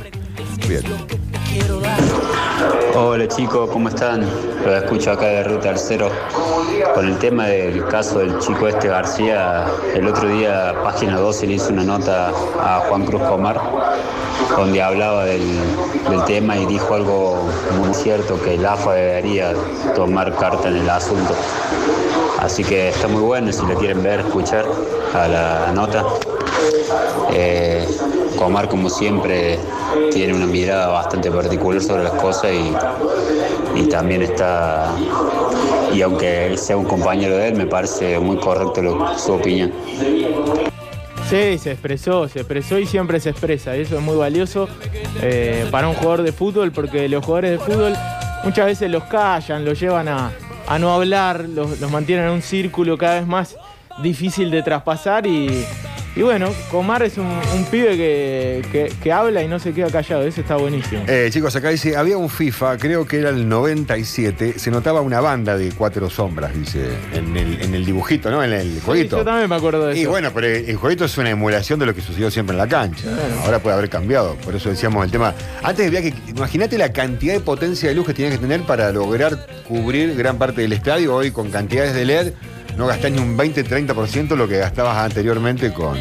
[0.68, 0.82] Bien.
[2.96, 4.22] Hola chicos, ¿cómo están?
[4.66, 6.10] Lo escucho acá de Ruta al Cero.
[6.94, 9.66] Con el tema del caso del chico este García,
[9.96, 12.30] el otro día Página 12 le hizo una nota
[12.60, 13.60] a Juan Cruz Comar
[14.58, 15.42] donde hablaba del,
[16.28, 19.54] tema y dijo algo muy cierto que el AFA debería
[19.96, 21.34] tomar carta en el asunto.
[22.40, 24.66] Así que está muy bueno si lo quieren ver, escuchar
[25.14, 26.04] a la nota.
[27.32, 27.88] Eh,
[28.42, 29.60] Comar, como siempre,
[30.12, 32.52] tiene una mirada bastante particular sobre las cosas
[33.76, 34.96] y, también está,
[35.94, 38.82] y aunque sea un compañero de él, me parece muy correcto
[39.16, 39.72] su opinión.
[41.30, 43.78] Sí, se expresó, se expresó y siempre se expresa.
[43.78, 44.68] Y eso es muy valioso
[45.22, 47.94] eh, para un jugador de fútbol porque los jugadores de fútbol
[48.44, 50.32] muchas veces los callan, los llevan a,
[50.68, 53.56] a no hablar, los, los mantienen en un círculo cada vez más
[54.02, 55.64] difícil de traspasar y,
[56.16, 59.90] y bueno, Comar es un, un pibe que, que- que habla y no se queda
[59.90, 61.04] callado, eso está buenísimo.
[61.08, 65.22] Eh, chicos, acá dice, había un FIFA, creo que era el 97, se notaba una
[65.22, 68.44] banda de cuatro sombras, dice, en el, en el dibujito, ¿no?
[68.44, 69.18] En el jueguito.
[69.18, 70.10] yo también me acuerdo de Y eso.
[70.10, 73.06] bueno, pero el jueguito es una emulación de lo que sucedió siempre en la cancha.
[73.46, 74.36] Ahora puede haber cambiado.
[74.44, 75.34] Por eso decíamos el tema.
[75.64, 76.14] Antes había que.
[76.28, 80.38] Imagínate la cantidad de potencia de luz que tenías que tener para lograr cubrir gran
[80.38, 81.16] parte del estadio.
[81.16, 82.34] Hoy con cantidades de LED
[82.78, 85.98] no gastás ni un 20-30% lo que gastabas anteriormente con,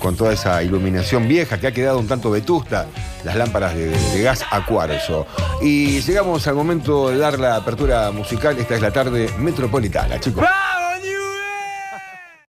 [0.00, 2.86] con toda esa iluminación vieja que ha quedado un tanto vetusta,
[3.24, 5.26] las lámparas de, gas a cuarzo.
[5.62, 8.58] Y llegamos al momento de dar la apertura musical.
[8.58, 10.44] Esta es la tarde metropolitana, chicos.